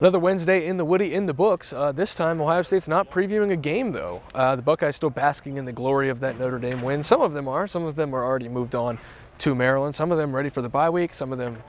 Another 0.00 0.20
Wednesday 0.20 0.64
in 0.64 0.76
the 0.76 0.84
Woody 0.84 1.12
in 1.12 1.26
the 1.26 1.34
books. 1.34 1.72
Uh, 1.72 1.90
this 1.90 2.14
time, 2.14 2.40
Ohio 2.40 2.62
State's 2.62 2.86
not 2.86 3.10
previewing 3.10 3.50
a 3.50 3.56
game, 3.56 3.90
though. 3.90 4.22
Uh, 4.32 4.54
the 4.54 4.62
Buckeyes 4.62 4.94
still 4.94 5.10
basking 5.10 5.56
in 5.56 5.64
the 5.64 5.72
glory 5.72 6.08
of 6.08 6.20
that 6.20 6.38
Notre 6.38 6.60
Dame 6.60 6.82
win. 6.82 7.02
Some 7.02 7.20
of 7.20 7.32
them 7.32 7.48
are. 7.48 7.66
Some 7.66 7.84
of 7.84 7.96
them 7.96 8.14
are 8.14 8.24
already 8.24 8.48
moved 8.48 8.76
on 8.76 8.96
to 9.38 9.56
Maryland. 9.56 9.96
Some 9.96 10.12
of 10.12 10.18
them 10.18 10.32
ready 10.32 10.50
for 10.50 10.62
the 10.62 10.68
bye 10.68 10.88
week. 10.88 11.12
Some 11.12 11.32
of 11.32 11.38
them, 11.38 11.60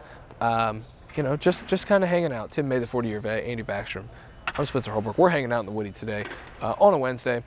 um, 0.41 0.85
you 1.15 1.23
know, 1.23 1.35
just 1.37 1.65
just 1.65 1.87
kind 1.87 2.03
of 2.03 2.09
hanging 2.11 2.31
out. 2.31 2.51
Tim 2.51 2.67
May, 2.67 2.77
the 2.77 2.85
40-year 2.85 3.19
vet, 3.19 3.45
Andy 3.45 3.63
Backstrom. 3.63 4.03
I'm 4.55 4.65
Spencer 4.65 4.91
Holbrook. 4.91 5.17
We're 5.17 5.29
hanging 5.29 5.51
out 5.51 5.61
in 5.61 5.65
the 5.65 5.71
Woody 5.71 5.91
today 5.91 6.23
uh, 6.61 6.75
on 6.79 6.93
a 6.93 6.99
Wednesday. 6.99 7.43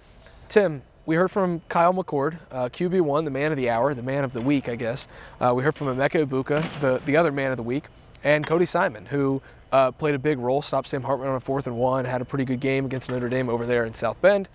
Tim, 0.48 0.82
we 1.06 1.14
heard 1.14 1.30
from 1.30 1.60
Kyle 1.68 1.94
McCord, 1.94 2.38
uh, 2.50 2.68
QB1, 2.70 3.22
the 3.22 3.30
man 3.30 3.52
of 3.52 3.56
the 3.56 3.70
hour, 3.70 3.94
the 3.94 4.02
man 4.02 4.24
of 4.24 4.32
the 4.32 4.40
week, 4.40 4.68
I 4.68 4.74
guess. 4.74 5.06
Uh, 5.40 5.52
we 5.54 5.62
heard 5.62 5.76
from 5.76 5.96
Emeka 5.96 6.26
Egbuka, 6.26 6.80
the, 6.80 7.00
the 7.06 7.16
other 7.16 7.30
man 7.30 7.52
of 7.52 7.56
the 7.56 7.62
week, 7.62 7.84
and 8.24 8.44
Cody 8.44 8.66
Simon, 8.66 9.06
who 9.06 9.40
uh, 9.72 9.90
played 9.90 10.14
a 10.14 10.18
big 10.18 10.38
role, 10.38 10.62
stopped 10.62 10.88
Sam 10.88 11.02
Hartman 11.02 11.28
on 11.28 11.34
a 11.34 11.40
fourth 11.40 11.66
and 11.66 11.76
one, 11.76 12.04
had 12.04 12.20
a 12.20 12.24
pretty 12.24 12.44
good 12.44 12.60
game 12.60 12.84
against 12.84 13.10
Notre 13.10 13.28
Dame 13.28 13.48
over 13.48 13.66
there 13.66 13.84
in 13.84 13.94
South 13.94 14.20
Bend. 14.20 14.48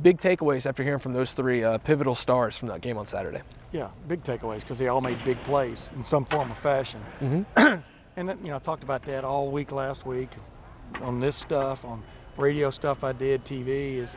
Big 0.00 0.18
takeaways 0.18 0.64
after 0.64 0.82
hearing 0.82 1.00
from 1.00 1.12
those 1.12 1.34
three 1.34 1.62
uh, 1.62 1.76
pivotal 1.78 2.14
stars 2.14 2.56
from 2.56 2.68
that 2.68 2.80
game 2.80 2.96
on 2.96 3.06
Saturday. 3.06 3.42
Yeah, 3.72 3.88
big 4.08 4.22
takeaways 4.22 4.60
because 4.60 4.78
they 4.78 4.88
all 4.88 5.02
made 5.02 5.22
big 5.24 5.42
plays 5.42 5.90
in 5.94 6.02
some 6.02 6.24
form 6.24 6.50
or 6.50 6.54
fashion. 6.54 7.00
Mm-hmm. 7.20 7.80
and 8.16 8.28
you 8.42 8.50
know, 8.50 8.56
I 8.56 8.58
talked 8.60 8.82
about 8.82 9.02
that 9.02 9.24
all 9.24 9.50
week 9.50 9.72
last 9.72 10.06
week 10.06 10.30
on 11.02 11.20
this 11.20 11.36
stuff, 11.36 11.84
on 11.84 12.02
radio 12.38 12.70
stuff 12.70 13.04
I 13.04 13.12
did, 13.12 13.44
TV. 13.44 13.96
Is 13.96 14.16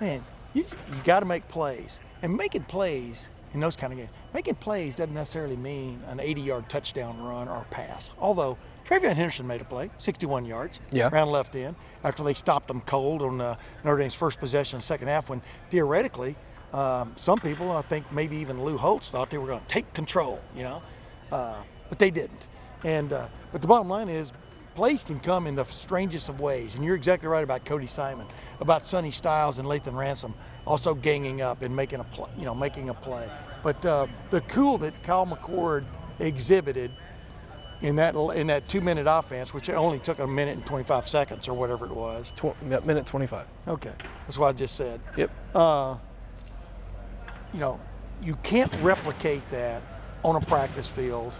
man, 0.00 0.22
you 0.52 0.62
you 0.62 1.02
got 1.04 1.20
to 1.20 1.26
make 1.26 1.48
plays, 1.48 1.98
and 2.20 2.36
making 2.36 2.64
plays 2.64 3.28
in 3.54 3.60
those 3.60 3.76
kind 3.76 3.92
of 3.92 3.98
games, 3.98 4.10
making 4.34 4.56
plays 4.56 4.94
doesn't 4.94 5.14
necessarily 5.14 5.56
mean 5.56 6.02
an 6.08 6.18
80-yard 6.18 6.68
touchdown 6.68 7.22
run 7.22 7.48
or 7.48 7.66
pass. 7.70 8.10
Although 8.18 8.58
TreVeyon 8.84 9.14
Henderson 9.14 9.46
made 9.46 9.60
a 9.60 9.64
play, 9.64 9.90
61 9.98 10.44
yards, 10.44 10.80
Yeah. 10.90 11.08
round 11.12 11.30
left 11.30 11.54
in, 11.54 11.74
after 12.04 12.22
they 12.22 12.34
stopped 12.34 12.68
them 12.68 12.80
cold 12.82 13.22
on 13.22 13.40
uh, 13.40 13.56
Notre 13.84 13.98
Dame's 13.98 14.14
first 14.14 14.38
possession 14.40 14.76
in 14.76 14.80
the 14.80 14.84
second 14.86 15.08
half, 15.08 15.28
when 15.30 15.40
theoretically, 15.70 16.34
um, 16.72 17.12
some 17.16 17.38
people, 17.38 17.70
I 17.70 17.82
think 17.82 18.10
maybe 18.12 18.36
even 18.36 18.62
Lou 18.64 18.76
Holtz, 18.76 19.10
thought 19.10 19.30
they 19.30 19.38
were 19.38 19.46
going 19.46 19.60
to 19.60 19.66
take 19.66 19.92
control, 19.92 20.40
you 20.56 20.62
know, 20.64 20.82
uh, 21.30 21.54
but 21.88 21.98
they 21.98 22.10
didn't. 22.10 22.46
And 22.84 23.12
uh, 23.12 23.28
but 23.52 23.60
the 23.60 23.68
bottom 23.68 23.88
line 23.88 24.08
is, 24.08 24.32
plays 24.74 25.02
can 25.02 25.20
come 25.20 25.46
in 25.46 25.54
the 25.54 25.64
strangest 25.64 26.28
of 26.28 26.40
ways, 26.40 26.74
and 26.74 26.84
you're 26.84 26.96
exactly 26.96 27.28
right 27.28 27.44
about 27.44 27.64
Cody 27.64 27.86
Simon, 27.86 28.26
about 28.60 28.86
Sonny 28.86 29.10
Styles 29.12 29.58
and 29.58 29.68
Lathan 29.68 29.94
Ransom 29.94 30.34
also 30.66 30.94
ganging 30.94 31.40
up 31.42 31.62
and 31.62 31.74
making 31.74 32.00
a 32.00 32.04
play, 32.04 32.30
you 32.38 32.44
know, 32.44 32.54
making 32.54 32.88
a 32.88 32.94
play. 32.94 33.28
But 33.62 33.84
uh, 33.84 34.06
the 34.30 34.40
cool 34.42 34.78
that 34.78 35.00
Kyle 35.02 35.26
McCord 35.26 35.84
exhibited 36.18 36.90
in 37.82 37.96
that 37.96 38.14
in 38.14 38.46
that 38.46 38.68
two 38.68 38.80
minute 38.80 39.06
offense, 39.08 39.52
which 39.52 39.68
only 39.68 39.98
took 39.98 40.18
a 40.20 40.26
minute 40.26 40.56
and 40.56 40.64
25 40.66 41.08
seconds 41.08 41.48
or 41.48 41.54
whatever 41.54 41.86
it 41.86 41.92
was. 41.94 42.32
Tw- 42.36 42.60
minute 42.62 43.06
25. 43.06 43.46
Okay, 43.68 43.92
that's 44.26 44.38
what 44.38 44.48
I 44.48 44.52
just 44.52 44.76
said. 44.76 45.00
Yep. 45.16 45.30
Uh, 45.54 45.96
you 47.52 47.60
know, 47.60 47.80
you 48.22 48.36
can't 48.42 48.72
replicate 48.82 49.46
that 49.50 49.82
on 50.24 50.36
a 50.36 50.40
practice 50.40 50.88
field, 50.88 51.34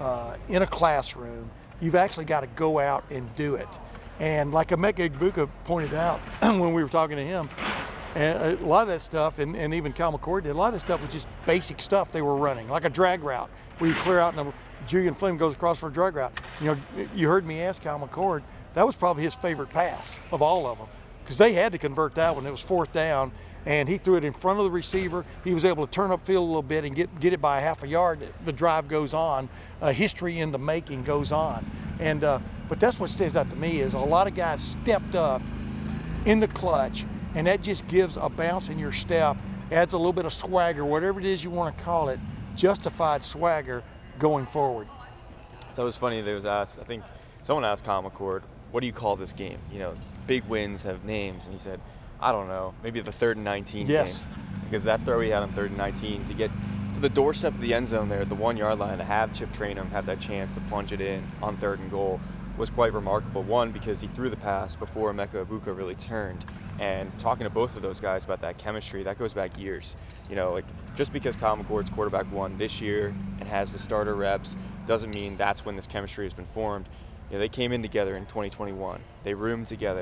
uh, 0.00 0.36
in 0.48 0.62
a 0.62 0.66
classroom. 0.66 1.50
You've 1.80 1.96
actually 1.96 2.26
got 2.26 2.40
to 2.40 2.46
go 2.46 2.78
out 2.78 3.04
and 3.10 3.34
do 3.34 3.56
it. 3.56 3.68
And 4.20 4.52
like 4.52 4.68
Emeka 4.68 5.10
Egbuka 5.10 5.48
pointed 5.64 5.94
out 5.94 6.20
when 6.40 6.72
we 6.72 6.82
were 6.82 6.88
talking 6.88 7.16
to 7.16 7.24
him, 7.24 7.48
and 8.14 8.60
a 8.60 8.64
lot 8.64 8.82
of 8.82 8.88
that 8.88 9.02
stuff, 9.02 9.38
and, 9.38 9.56
and 9.56 9.72
even 9.72 9.92
Kyle 9.92 10.16
McCord 10.16 10.42
did, 10.42 10.50
a 10.50 10.54
lot 10.54 10.68
of 10.68 10.74
that 10.74 10.80
stuff 10.80 11.00
was 11.00 11.10
just 11.10 11.28
basic 11.46 11.80
stuff 11.80 12.10
they 12.12 12.22
were 12.22 12.36
running, 12.36 12.68
like 12.68 12.84
a 12.84 12.90
drag 12.90 13.22
route 13.22 13.50
where 13.78 13.90
you 13.90 13.96
clear 13.96 14.18
out 14.18 14.36
and 14.36 14.48
a, 14.48 14.54
Julian 14.86 15.14
Fleming 15.14 15.38
goes 15.38 15.54
across 15.54 15.78
for 15.78 15.88
a 15.88 15.92
drag 15.92 16.16
route. 16.16 16.32
You 16.60 16.66
know, 16.66 17.06
you 17.14 17.28
heard 17.28 17.46
me 17.46 17.62
ask 17.62 17.82
Kyle 17.82 18.00
McCord, 18.00 18.42
that 18.74 18.86
was 18.86 18.96
probably 18.96 19.22
his 19.22 19.34
favorite 19.34 19.70
pass 19.70 20.20
of 20.32 20.42
all 20.42 20.66
of 20.66 20.78
them 20.78 20.88
because 21.22 21.36
they 21.36 21.52
had 21.52 21.72
to 21.72 21.78
convert 21.78 22.14
that 22.16 22.34
one. 22.34 22.46
It 22.46 22.50
was 22.50 22.60
fourth 22.60 22.92
down, 22.92 23.30
and 23.66 23.88
he 23.88 23.98
threw 23.98 24.16
it 24.16 24.24
in 24.24 24.32
front 24.32 24.58
of 24.58 24.64
the 24.64 24.70
receiver. 24.70 25.24
He 25.44 25.54
was 25.54 25.64
able 25.64 25.86
to 25.86 25.92
turn 25.92 26.10
up 26.10 26.24
field 26.24 26.42
a 26.42 26.46
little 26.46 26.62
bit 26.62 26.84
and 26.84 26.94
get, 26.94 27.20
get 27.20 27.32
it 27.32 27.40
by 27.40 27.58
a 27.58 27.60
half 27.60 27.82
a 27.82 27.88
yard. 27.88 28.20
The 28.44 28.52
drive 28.52 28.88
goes 28.88 29.14
on. 29.14 29.48
Uh, 29.80 29.92
history 29.92 30.40
in 30.40 30.50
the 30.50 30.58
making 30.58 31.04
goes 31.04 31.30
on. 31.32 31.64
And 32.00 32.24
uh, 32.24 32.40
but 32.68 32.80
that's 32.80 32.98
what 32.98 33.10
stands 33.10 33.36
out 33.36 33.50
to 33.50 33.56
me 33.56 33.80
is 33.80 33.94
a 33.94 33.98
lot 33.98 34.26
of 34.26 34.34
guys 34.34 34.62
stepped 34.62 35.14
up 35.14 35.42
in 36.24 36.40
the 36.40 36.48
clutch, 36.48 37.04
and 37.34 37.46
that 37.46 37.62
just 37.62 37.86
gives 37.88 38.16
a 38.16 38.28
bounce 38.28 38.68
in 38.68 38.78
your 38.78 38.92
step, 38.92 39.36
adds 39.70 39.92
a 39.92 39.96
little 39.96 40.12
bit 40.12 40.24
of 40.24 40.32
swagger, 40.32 40.84
whatever 40.84 41.20
it 41.20 41.26
is 41.26 41.44
you 41.44 41.50
want 41.50 41.76
to 41.76 41.84
call 41.84 42.08
it, 42.08 42.18
justified 42.56 43.24
swagger 43.24 43.82
going 44.18 44.46
forward. 44.46 44.86
That 45.76 45.82
was 45.82 45.96
funny. 45.96 46.20
That 46.20 46.34
was 46.34 46.46
asked. 46.46 46.78
I 46.78 46.84
think 46.84 47.04
someone 47.42 47.64
asked 47.64 47.84
Kyle 47.84 48.02
McCord, 48.02 48.42
"What 48.72 48.80
do 48.80 48.86
you 48.86 48.92
call 48.92 49.16
this 49.16 49.32
game? 49.32 49.58
You 49.72 49.78
know, 49.78 49.94
big 50.26 50.44
wins 50.44 50.82
have 50.82 51.04
names." 51.04 51.44
And 51.46 51.54
he 51.54 51.58
said, 51.58 51.80
"I 52.20 52.32
don't 52.32 52.48
know. 52.48 52.74
Maybe 52.82 53.00
the 53.00 53.12
third 53.12 53.36
and 53.36 53.44
19 53.44 53.86
Yes. 53.86 54.26
game, 54.26 54.36
because 54.64 54.84
that 54.84 55.04
throw 55.04 55.20
he 55.20 55.30
had 55.30 55.42
on 55.42 55.50
third 55.52 55.70
and 55.70 55.78
19 55.78 56.24
to 56.26 56.34
get 56.34 56.50
to 56.94 57.00
the 57.00 57.08
doorstep 57.08 57.54
of 57.54 57.60
the 57.60 57.72
end 57.72 57.86
zone 57.86 58.08
there, 58.08 58.24
the 58.24 58.34
one 58.34 58.56
yard 58.56 58.80
line, 58.80 58.98
to 58.98 59.04
have 59.04 59.32
Chip 59.32 59.52
Trayanum 59.52 59.90
have 59.92 60.06
that 60.06 60.18
chance 60.18 60.56
to 60.56 60.60
plunge 60.62 60.92
it 60.92 61.00
in 61.00 61.22
on 61.40 61.56
third 61.56 61.78
and 61.78 61.90
goal 61.90 62.20
was 62.58 62.68
quite 62.68 62.92
remarkable. 62.92 63.42
One 63.42 63.70
because 63.70 64.00
he 64.00 64.08
threw 64.08 64.28
the 64.28 64.36
pass 64.36 64.74
before 64.74 65.12
Emeka 65.12 65.46
Egbuka 65.46 65.74
really 65.74 65.94
turned." 65.94 66.44
And 66.80 67.16
talking 67.18 67.44
to 67.44 67.50
both 67.50 67.76
of 67.76 67.82
those 67.82 68.00
guys 68.00 68.24
about 68.24 68.40
that 68.40 68.56
chemistry, 68.56 69.02
that 69.02 69.18
goes 69.18 69.34
back 69.34 69.56
years. 69.58 69.96
You 70.30 70.34
know, 70.34 70.52
like 70.52 70.64
just 70.96 71.12
because 71.12 71.36
Kyle 71.36 71.56
McCord's 71.56 71.90
quarterback 71.90 72.30
won 72.32 72.56
this 72.56 72.80
year 72.80 73.14
and 73.38 73.46
has 73.46 73.72
the 73.72 73.78
starter 73.78 74.14
reps 74.14 74.56
doesn't 74.86 75.14
mean 75.14 75.36
that's 75.36 75.64
when 75.64 75.76
this 75.76 75.86
chemistry 75.86 76.24
has 76.24 76.32
been 76.32 76.46
formed. 76.54 76.86
You 77.28 77.34
know, 77.36 77.40
they 77.40 77.50
came 77.50 77.72
in 77.72 77.82
together 77.82 78.16
in 78.16 78.24
2021. 78.24 78.98
They 79.24 79.34
roomed 79.34 79.66
together. 79.68 80.00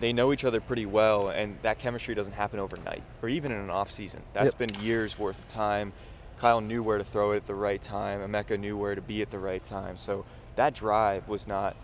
They 0.00 0.12
know 0.14 0.32
each 0.32 0.44
other 0.44 0.60
pretty 0.60 0.86
well, 0.86 1.28
and 1.28 1.58
that 1.62 1.78
chemistry 1.78 2.14
doesn't 2.14 2.32
happen 2.32 2.58
overnight 2.58 3.02
or 3.22 3.28
even 3.28 3.52
in 3.52 3.58
an 3.58 3.68
off 3.70 3.90
season. 3.90 4.22
That's 4.32 4.54
Yep. 4.58 4.58
been 4.58 4.82
years 4.82 5.18
worth 5.18 5.38
of 5.38 5.46
time. 5.48 5.92
Kyle 6.38 6.60
knew 6.60 6.82
where 6.82 6.98
to 6.98 7.04
throw 7.04 7.32
it 7.32 7.36
at 7.36 7.46
the 7.46 7.54
right 7.54 7.82
time. 7.82 8.20
Emeka 8.20 8.58
knew 8.58 8.76
where 8.78 8.94
to 8.94 9.02
be 9.02 9.20
at 9.22 9.30
the 9.30 9.38
right 9.38 9.62
time. 9.62 9.96
So 9.96 10.24
that 10.56 10.72
drive 10.74 11.28
was 11.28 11.46
not. 11.46 11.76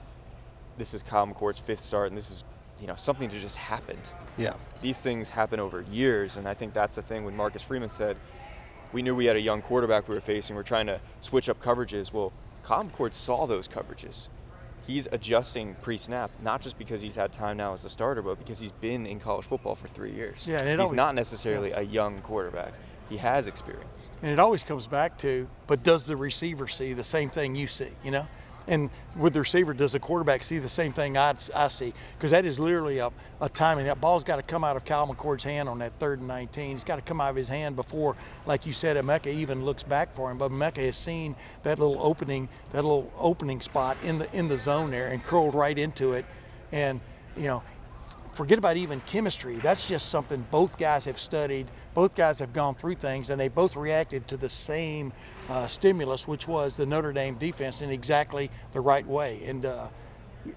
This 0.79 0.95
is 0.95 1.03
Kyle 1.03 1.27
McCord's 1.27 1.59
fifth 1.59 1.81
start, 1.81 2.09
and 2.09 2.17
this 2.17 2.31
is, 2.31 2.45
you 2.81 2.87
know, 2.87 2.97
something 2.97 3.29
that 3.29 3.41
just 3.41 3.57
happened 3.57 4.12
Yeah. 4.37 4.55
these 4.81 5.01
things 5.01 5.29
happen 5.29 5.61
over 5.61 5.83
years, 5.83 6.37
and 6.37 6.49
I 6.49 6.55
think 6.55 6.75
that's 6.75 6.95
the 6.95 7.03
thing 7.03 7.25
when 7.25 7.37
Marcus 7.37 7.62
Freeman 7.62 7.89
said, 7.89 8.17
we 8.93 9.03
knew 9.03 9.15
we 9.15 9.25
had 9.27 9.37
a 9.37 9.41
young 9.41 9.62
quarterback 9.62 10.09
we 10.09 10.15
were 10.15 10.21
facing. 10.21 10.55
We're 10.55 10.62
trying 10.62 10.87
to 10.87 11.01
switch 11.21 11.49
up 11.49 11.61
coverages. 11.62 12.12
Well, 12.12 12.33
Kyle 12.62 12.85
McCord 12.85 13.12
saw 13.12 13.47
those 13.47 13.67
coverages. 13.67 14.29
He's 14.87 15.09
adjusting 15.11 15.75
pre-snap, 15.83 16.31
not 16.43 16.61
just 16.61 16.79
because 16.79 17.01
he's 17.01 17.15
had 17.15 17.33
time 17.33 17.57
now 17.57 17.73
as 17.73 17.85
a 17.85 17.89
starter, 17.89 18.23
but 18.23 18.39
because 18.39 18.59
he's 18.59 18.71
been 18.73 19.06
in 19.06 19.19
college 19.19 19.47
football 19.47 19.75
for 19.75 19.89
three 19.89 20.12
years. 20.12 20.47
Yeah, 20.49 20.59
and 20.61 20.69
he's 20.69 20.79
always- 20.79 20.93
not 20.93 21.15
necessarily 21.15 21.73
a 21.73 21.81
young 21.83 22.21
quarterback. 22.21 22.73
He 23.09 23.17
has 23.19 23.47
experience. 23.49 24.11
And 24.23 24.31
it 24.31 24.39
always 24.39 24.62
comes 24.62 24.87
back 24.87 25.19
to, 25.19 25.49
but 25.67 25.83
does 25.83 26.06
the 26.06 26.17
receiver 26.17 26.69
see 26.69 26.93
the 26.93 27.05
same 27.05 27.31
thing 27.31 27.55
you 27.55 27.67
see? 27.67 27.91
You 28.03 28.11
know, 28.12 28.27
and 28.66 28.91
with 29.16 29.34
the 29.34 29.41
receiver, 29.41 29.75
does 29.75 29.92
the 29.92 30.00
quarterback 30.00 30.42
see 30.42 30.58
the 30.58 30.69
same 30.69 30.92
thing 30.92 31.19
I, 31.19 31.34
I 31.54 31.69
see? 31.69 31.92
Because 32.16 32.30
that 32.30 32.44
is 32.44 32.58
literally 32.58 32.99
a, 32.99 33.11
a 33.40 33.49
timing. 33.49 33.87
That 33.87 34.00
ball's 34.00 34.25
got 34.25 34.37
to 34.37 34.43
come 34.43 34.64
out 34.64 34.76
of 34.76 34.84
Kyle 34.84 35.06
McCord's 35.06 35.44
hand 35.44 35.69
on 35.69 35.78
that 35.81 35.93
third 35.99 36.20
and 36.20 36.28
19. 36.28 36.76
It's 36.76 36.84
got 36.84 36.96
to 36.96 37.02
come 37.02 37.20
out 37.20 37.31
of 37.31 37.37
his 37.37 37.49
hand 37.49 37.76
before, 37.76 38.16
like 38.46 38.66
you 38.66 38.72
said, 38.72 38.96
Emeka 38.96 39.26
even 39.26 39.64
looks 39.64 39.82
back 39.82 40.14
for 40.14 40.31
him. 40.31 40.38
But 40.38 40.50
Emeka 40.50 40.84
has 40.84 40.96
seen 40.96 41.37
that 41.62 41.78
little 41.78 41.99
opening, 42.00 42.49
that 42.72 42.82
little 42.82 43.12
opening 43.19 43.61
spot 43.61 43.96
in 44.02 44.19
the 44.19 44.34
in 44.34 44.49
the 44.49 44.58
zone 44.58 44.90
there, 44.90 45.08
and 45.08 45.22
curled 45.22 45.55
right 45.55 45.78
into 45.78 46.14
it. 46.14 46.25
And 46.72 47.00
you 47.37 47.44
know, 47.44 47.62
forget 48.34 48.58
about 48.58 48.76
even 48.76 49.00
chemistry. 49.02 49.56
That's 49.56 49.88
just 49.88 50.08
something 50.08 50.46
both 50.50 50.78
guys 50.78 51.04
have 51.06 51.19
studied. 51.19 51.66
Both 51.94 52.14
guys 52.14 52.38
have 52.40 52.52
gone 52.52 52.75
through 52.75 52.96
things, 52.96 53.31
and 53.31 53.40
they 53.40 53.48
both 53.48 53.76
reacted 53.76 54.26
to 54.28 54.36
the 54.36 54.48
same 54.48 55.12
uh, 55.48 55.66
stimulus, 55.66 56.26
which 56.26 56.48
was 56.48 56.76
the 56.76 56.86
Notre 56.86 57.12
Dame 57.12 57.34
defense, 57.36 57.81
in 57.81 57.90
exactly 57.90 58.50
the 58.72 58.81
right 58.81 59.06
way. 59.06 59.42
And 59.44 59.64
uh, 59.64 59.88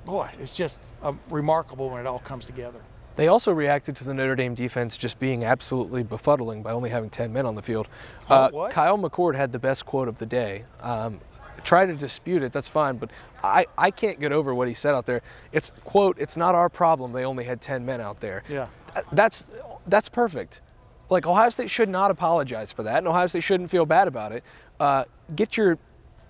boy, 0.06 0.29
it's 0.39 0.56
just 0.56 0.81
uh, 1.03 1.13
remarkable 1.29 1.89
when 1.89 2.01
it 2.01 2.07
all 2.07 2.19
comes 2.19 2.45
together. 2.45 2.79
They 3.15 3.27
also 3.29 3.51
reacted 3.51 3.95
to 3.97 4.03
the 4.03 4.13
Notre 4.13 4.35
Dame 4.35 4.53
defense 4.53 4.95
just 4.95 5.18
being 5.19 5.44
absolutely 5.44 6.03
befuddling 6.03 6.62
by 6.62 6.71
only 6.71 6.91
having 6.91 7.09
10 7.09 7.33
men 7.33 7.47
on 7.47 7.56
the 7.56 7.63
field. 7.63 7.88
Huh, 8.27 8.35
Uh, 8.35 8.50
what? 8.51 8.71
Kyle 8.71 8.97
McCord 8.97 9.35
had 9.35 9.51
the 9.51 9.57
best 9.59 9.85
quote 9.88 10.07
of 10.07 10.19
the 10.19 10.25
day. 10.27 10.65
Um, 10.81 11.19
try 11.63 11.86
to 11.86 11.94
dispute 11.94 12.44
it, 12.44 12.54
that's 12.54 12.69
fine. 12.69 12.98
But 12.98 13.12
I, 13.44 13.65
I 13.77 13.92
can't 13.92 14.19
get 14.19 14.31
over 14.31 14.54
what 14.54 14.68
he 14.68 14.74
said 14.74 14.94
out 14.94 15.06
there. 15.06 15.21
It's 15.51 15.74
quote, 15.83 16.18
it's 16.19 16.38
not 16.38 16.56
our 16.56 16.69
problem. 16.69 17.13
They 17.13 17.25
only 17.25 17.44
had 17.44 17.62
10 17.62 17.86
men 17.86 18.01
out 18.01 18.19
there. 18.19 18.44
Yeah. 18.50 18.68
That's 19.12 19.45
that's 19.88 20.09
perfect. 20.09 20.62
Like 21.09 21.25
Ohio 21.25 21.50
State 21.50 21.69
should 21.69 21.89
not 21.89 22.12
apologize 22.12 22.74
for 22.74 22.83
that, 22.83 22.98
and 22.98 23.07
Ohio 23.07 23.27
State 23.27 23.44
shouldn't 23.44 23.69
feel 23.69 23.86
bad 23.86 24.07
about 24.07 24.31
it. 24.31 24.44
Uh, 24.80 25.06
get 25.36 25.56
your 25.56 25.77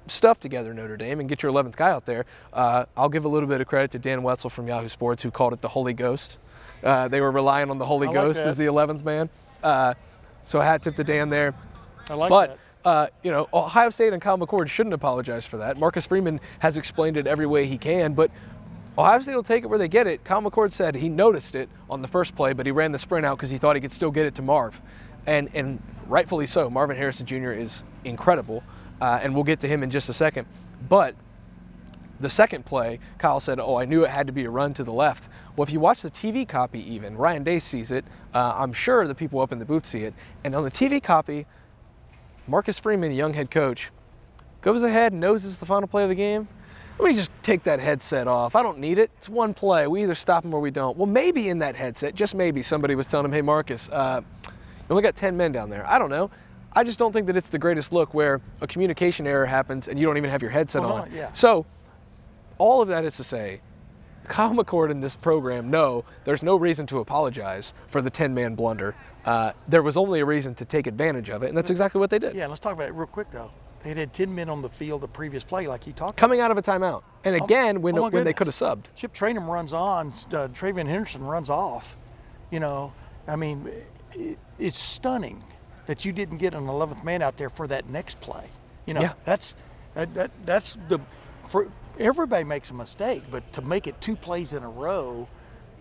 stuff 0.07 0.39
together, 0.39 0.73
Notre 0.73 0.97
Dame, 0.97 1.19
and 1.19 1.27
get 1.27 1.43
your 1.43 1.51
11th 1.51 1.75
guy 1.75 1.89
out 1.89 2.05
there. 2.05 2.25
Uh, 2.53 2.85
I'll 2.95 3.09
give 3.09 3.25
a 3.25 3.27
little 3.27 3.49
bit 3.49 3.61
of 3.61 3.67
credit 3.67 3.91
to 3.91 3.99
Dan 3.99 4.23
Wetzel 4.23 4.49
from 4.49 4.67
Yahoo 4.67 4.89
Sports, 4.89 5.23
who 5.23 5.31
called 5.31 5.53
it 5.53 5.61
the 5.61 5.67
Holy 5.69 5.93
Ghost. 5.93 6.37
Uh, 6.83 7.07
they 7.07 7.21
were 7.21 7.31
relying 7.31 7.69
on 7.69 7.79
the 7.79 7.85
Holy 7.85 8.07
I 8.07 8.13
Ghost 8.13 8.39
that. 8.39 8.47
as 8.47 8.57
the 8.57 8.65
11th 8.65 9.03
man. 9.03 9.29
Uh, 9.63 9.95
so 10.45 10.59
hat 10.59 10.83
tip 10.83 10.95
to 10.95 11.03
Dan 11.03 11.29
there. 11.29 11.53
I 12.09 12.13
like 12.13 12.29
but 12.29 12.49
that. 12.49 12.59
Uh, 12.87 13.07
you 13.21 13.29
know, 13.29 13.49
Ohio 13.53 13.89
State 13.89 14.13
and 14.13 14.21
Kyle 14.21 14.37
McCord 14.37 14.69
shouldn't 14.69 14.93
apologize 14.93 15.45
for 15.45 15.57
that. 15.57 15.77
Marcus 15.77 16.07
Freeman 16.07 16.39
has 16.59 16.77
explained 16.77 17.17
it 17.17 17.27
every 17.27 17.45
way 17.45 17.65
he 17.65 17.77
can, 17.77 18.13
but 18.13 18.31
Ohio 18.97 19.19
State 19.19 19.35
will 19.35 19.43
take 19.43 19.65
it 19.65 19.67
where 19.67 19.77
they 19.77 19.89
get 19.89 20.07
it. 20.07 20.23
Kyle 20.23 20.41
McCord 20.41 20.71
said 20.71 20.95
he 20.95 21.09
noticed 21.09 21.53
it 21.53 21.67
on 21.89 22.01
the 22.01 22.07
first 22.07 22.33
play, 22.33 22.53
but 22.53 22.65
he 22.65 22.71
ran 22.71 22.93
the 22.93 22.99
sprint 22.99 23.25
out 23.25 23.35
because 23.35 23.49
he 23.49 23.57
thought 23.57 23.75
he 23.75 23.81
could 23.81 23.91
still 23.91 24.09
get 24.09 24.25
it 24.25 24.35
to 24.35 24.41
Marv, 24.41 24.81
and 25.25 25.49
and 25.53 25.81
rightfully 26.07 26.47
so. 26.47 26.69
Marvin 26.69 26.95
Harrison 26.95 27.25
Jr. 27.25 27.51
is 27.51 27.83
incredible, 28.05 28.63
uh, 29.01 29.19
and 29.21 29.35
we'll 29.35 29.43
get 29.43 29.59
to 29.59 29.67
him 29.67 29.83
in 29.83 29.89
just 29.89 30.07
a 30.07 30.13
second. 30.13 30.47
But 30.87 31.13
the 32.21 32.29
second 32.29 32.65
play, 32.65 33.01
Kyle 33.17 33.41
said, 33.41 33.59
"Oh, 33.59 33.75
I 33.75 33.83
knew 33.83 34.05
it 34.05 34.11
had 34.11 34.27
to 34.27 34.33
be 34.33 34.45
a 34.45 34.49
run 34.49 34.73
to 34.75 34.85
the 34.85 34.93
left." 34.93 35.27
Well, 35.57 35.67
if 35.67 35.73
you 35.73 35.81
watch 35.81 36.03
the 36.03 36.09
TV 36.09 36.47
copy, 36.47 36.79
even 36.93 37.17
Ryan 37.17 37.43
Day 37.43 37.59
sees 37.59 37.91
it. 37.91 38.05
Uh, 38.33 38.53
I'm 38.55 38.71
sure 38.71 39.05
the 39.09 39.13
people 39.13 39.41
up 39.41 39.51
in 39.51 39.59
the 39.59 39.65
booth 39.65 39.85
see 39.85 40.03
it, 40.03 40.13
and 40.45 40.55
on 40.55 40.63
the 40.63 40.71
TV 40.71 41.03
copy, 41.03 41.45
Marcus 42.47 42.79
Freeman, 42.79 43.09
the 43.09 43.15
young 43.15 43.33
head 43.33 43.51
coach, 43.51 43.91
goes 44.61 44.83
ahead 44.83 45.11
and 45.11 45.21
knows 45.21 45.43
it's 45.45 45.57
the 45.57 45.65
final 45.65 45.87
play 45.87 46.03
of 46.03 46.09
the 46.09 46.15
game. 46.15 46.47
Let 46.99 47.09
me 47.09 47.13
just 47.15 47.29
take 47.43 47.63
that 47.63 47.79
headset 47.79 48.27
off. 48.27 48.55
I 48.55 48.63
don't 48.63 48.79
need 48.79 48.97
it. 48.97 49.11
It's 49.17 49.29
one 49.29 49.53
play. 49.53 49.85
We 49.85 50.01
either 50.03 50.15
stop 50.15 50.43
him 50.43 50.53
or 50.53 50.59
we 50.59 50.71
don't. 50.71 50.97
Well, 50.97 51.05
maybe 51.05 51.49
in 51.49 51.59
that 51.59 51.75
headset, 51.75 52.15
just 52.15 52.33
maybe, 52.33 52.63
somebody 52.63 52.95
was 52.95 53.05
telling 53.05 53.25
him, 53.25 53.31
"Hey, 53.33 53.41
Marcus, 53.41 53.87
uh, 53.89 54.21
you 54.47 54.51
only 54.89 55.03
got 55.03 55.15
10 55.15 55.37
men 55.37 55.51
down 55.51 55.69
there." 55.69 55.85
I 55.87 55.99
don't 55.99 56.09
know. 56.09 56.31
I 56.73 56.83
just 56.83 56.97
don't 56.97 57.11
think 57.13 57.27
that 57.27 57.37
it's 57.37 57.47
the 57.47 57.59
greatest 57.59 57.91
look 57.93 58.13
where 58.13 58.41
a 58.61 58.67
communication 58.67 59.27
error 59.27 59.45
happens 59.45 59.87
and 59.87 59.99
you 59.99 60.05
don't 60.07 60.17
even 60.17 60.29
have 60.29 60.41
your 60.41 60.51
headset 60.51 60.81
Well, 60.81 60.93
on. 60.93 61.09
no, 61.11 61.15
yeah. 61.15 61.29
So, 61.33 61.65
all 62.57 62.81
of 62.81 62.87
that 62.87 63.05
is 63.05 63.15
to 63.17 63.23
say, 63.23 63.61
Kyle 64.27 64.53
McCord 64.53 64.91
and 64.91 65.03
this 65.03 65.15
program 65.15 65.69
know 65.69 66.05
there's 66.25 66.43
no 66.43 66.55
reason 66.55 66.85
to 66.87 66.99
apologize 66.99 67.73
for 67.87 68.01
the 68.01 68.11
10-man 68.11 68.55
blunder. 68.55 68.95
Uh, 69.25 69.53
there 69.67 69.81
was 69.83 69.97
only 69.97 70.19
a 70.19 70.25
reason 70.25 70.55
to 70.55 70.65
take 70.65 70.87
advantage 70.87 71.29
of 71.29 71.43
it, 71.43 71.49
and 71.49 71.57
that's 71.57 71.69
exactly 71.69 71.99
what 71.99 72.09
they 72.09 72.19
did. 72.19 72.35
Yeah, 72.35 72.47
let's 72.47 72.59
talk 72.59 72.73
about 72.73 72.87
it 72.87 72.93
real 72.93 73.07
quick 73.07 73.31
though. 73.31 73.51
They 73.83 73.89
had 73.89 73.97
had 73.97 74.13
10 74.13 74.33
men 74.33 74.49
on 74.49 74.61
the 74.61 74.69
field 74.69 75.01
the 75.01 75.07
previous 75.07 75.43
play, 75.43 75.67
like 75.67 75.85
you 75.87 75.93
talked 75.93 76.17
Coming 76.17 76.39
out 76.41 76.51
of 76.51 76.57
a 76.57 76.61
timeout, 76.61 77.03
and 77.23 77.35
again 77.35 77.81
when 77.81 77.97
oh 77.97 78.09
when 78.09 78.23
they 78.25 78.33
could 78.33 78.47
have 78.47 78.55
subbed. 78.55 78.85
Chip 78.95 79.13
Trayanum 79.13 79.47
runs 79.47 79.71
on, 79.73 80.07
uh, 80.09 80.47
TreVeyon 80.49 80.87
Henderson 80.87 81.23
runs 81.23 81.49
off. 81.49 81.95
You 82.51 82.59
know, 82.59 82.93
I 83.27 83.35
mean, 83.35 83.69
it, 84.13 84.39
it's 84.57 84.79
stunning 84.79 85.43
that 85.85 86.05
you 86.05 86.11
didn't 86.11 86.37
get 86.37 86.53
an 86.53 86.65
11th 86.65 87.03
man 87.03 87.21
out 87.21 87.37
there 87.37 87.49
for 87.49 87.67
that 87.67 87.89
next 87.89 88.19
play. 88.19 88.49
You 88.85 88.93
know, 88.93 89.01
Yeah. 89.01 89.13
that's 89.25 89.55
that, 89.93 90.13
that 90.15 90.31
that's 90.45 90.77
the 90.87 90.99
for 91.47 91.67
everybody 91.99 92.43
makes 92.43 92.69
a 92.69 92.73
mistake, 92.73 93.23
but 93.31 93.51
to 93.53 93.61
make 93.61 93.87
it 93.87 93.99
two 94.01 94.15
plays 94.15 94.53
in 94.53 94.63
a 94.63 94.69
row, 94.69 95.27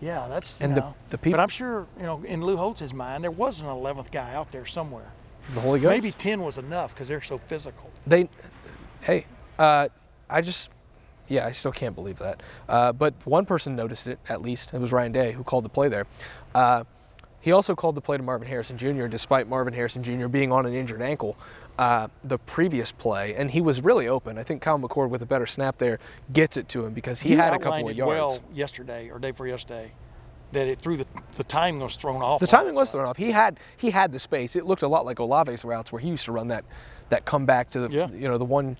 yeah, 0.01 0.27
that's 0.27 0.59
you 0.59 0.65
And 0.65 0.75
the- 0.75 0.81
know. 0.81 0.93
the 1.09 1.17
peop- 1.17 1.31
but 1.33 1.39
I'm 1.39 1.49
sure 1.49 1.87
you 1.97 2.03
know 2.03 2.21
in 2.23 2.41
Lou 2.43 2.57
Holtz's 2.57 2.93
mind 2.93 3.23
there 3.23 3.31
was 3.31 3.59
an 3.61 3.67
11th 3.67 4.11
guy 4.11 4.33
out 4.33 4.51
there 4.51 4.65
somewhere. 4.65 5.11
The 5.53 5.61
Holy 5.61 5.79
Ghost. 5.79 5.91
Maybe 5.93 6.11
10 6.11 6.41
was 6.41 6.57
enough 6.57 6.93
because 6.93 7.07
they're 7.07 7.21
so 7.21 7.37
physical. 7.37 7.89
they. 8.05 8.29
Hey, 9.01 9.25
uh, 9.59 9.87
I 10.29 10.41
just. 10.41 10.71
Yeah, 11.29 11.45
I 11.45 11.51
still 11.51 11.71
can't 11.73 11.93
believe 11.95 12.19
that. 12.19 12.41
Uh, 12.69 12.93
but 12.93 13.13
one 13.25 13.45
person 13.45 13.75
noticed 13.75 14.07
it, 14.07 14.17
at 14.29 14.41
least. 14.41 14.73
It 14.73 14.79
was 14.79 14.91
Ryan 14.93 15.11
Day 15.11 15.31
who 15.33 15.43
called 15.43 15.65
the 15.65 15.69
play 15.69 15.89
there. 15.89 16.05
Uh, 16.55 16.83
he 17.41 17.51
also 17.51 17.75
called 17.75 17.95
the 17.95 18.01
play 18.01 18.15
to 18.17 18.23
Marvin 18.23 18.47
Harrison 18.47 18.77
Jr., 18.77 19.07
despite 19.07 19.47
Marvin 19.47 19.73
Harrison 19.73 20.03
Jr. 20.03 20.27
being 20.27 20.51
on 20.53 20.65
an 20.65 20.73
injured 20.73 21.01
ankle 21.01 21.35
uh, 21.77 22.07
the 22.23 22.37
previous 22.39 22.91
play. 22.91 23.35
And 23.35 23.51
he 23.51 23.61
was 23.61 23.81
really 23.81 24.07
open. 24.07 24.37
I 24.37 24.43
think 24.43 24.61
Kyle 24.61 24.79
McCord, 24.79 25.09
with 25.09 25.21
a 25.21 25.25
better 25.25 25.45
snap 25.45 25.77
there, 25.77 25.99
gets 26.33 26.57
it 26.57 26.67
to 26.69 26.85
him 26.85 26.93
because 26.93 27.21
he, 27.21 27.33
had 27.35 27.53
a 27.53 27.59
couple 27.59 27.89
of 27.89 27.95
yards. 27.95 28.09
well 28.09 28.39
yesterday 28.53 29.09
or 29.09 29.19
day 29.19 29.31
before 29.31 29.47
yesterday. 29.47 29.91
That 30.53 30.67
it 30.67 30.79
threw 30.79 30.95
the 30.95 31.05
the 31.35 31.43
timing 31.43 31.81
was 31.81 31.97
thrown 31.97 32.21
off. 32.21 32.39
The 32.39 32.47
timing 32.47 32.73
was 32.73 32.89
thrown 32.91 33.05
off. 33.05 33.17
He 33.17 33.31
had 33.31 33.59
he 33.75 33.91
had 33.91 34.13
the 34.13 34.19
space. 34.19 34.55
It 34.55 34.65
looked 34.65 34.81
a 34.81 34.87
lot 34.87 35.05
like 35.05 35.19
Olave's 35.19 35.65
routes 35.65 35.91
where 35.91 35.99
he 35.99 36.07
used 36.07 36.23
to 36.23 36.31
run 36.31 36.47
that 36.47 36.63
that 37.09 37.25
comeback 37.25 37.69
to 37.71 37.81
the 37.81 37.89
Yeah. 37.89 38.07
you 38.11 38.29
know 38.29 38.37
the 38.37 38.45
one. 38.45 38.77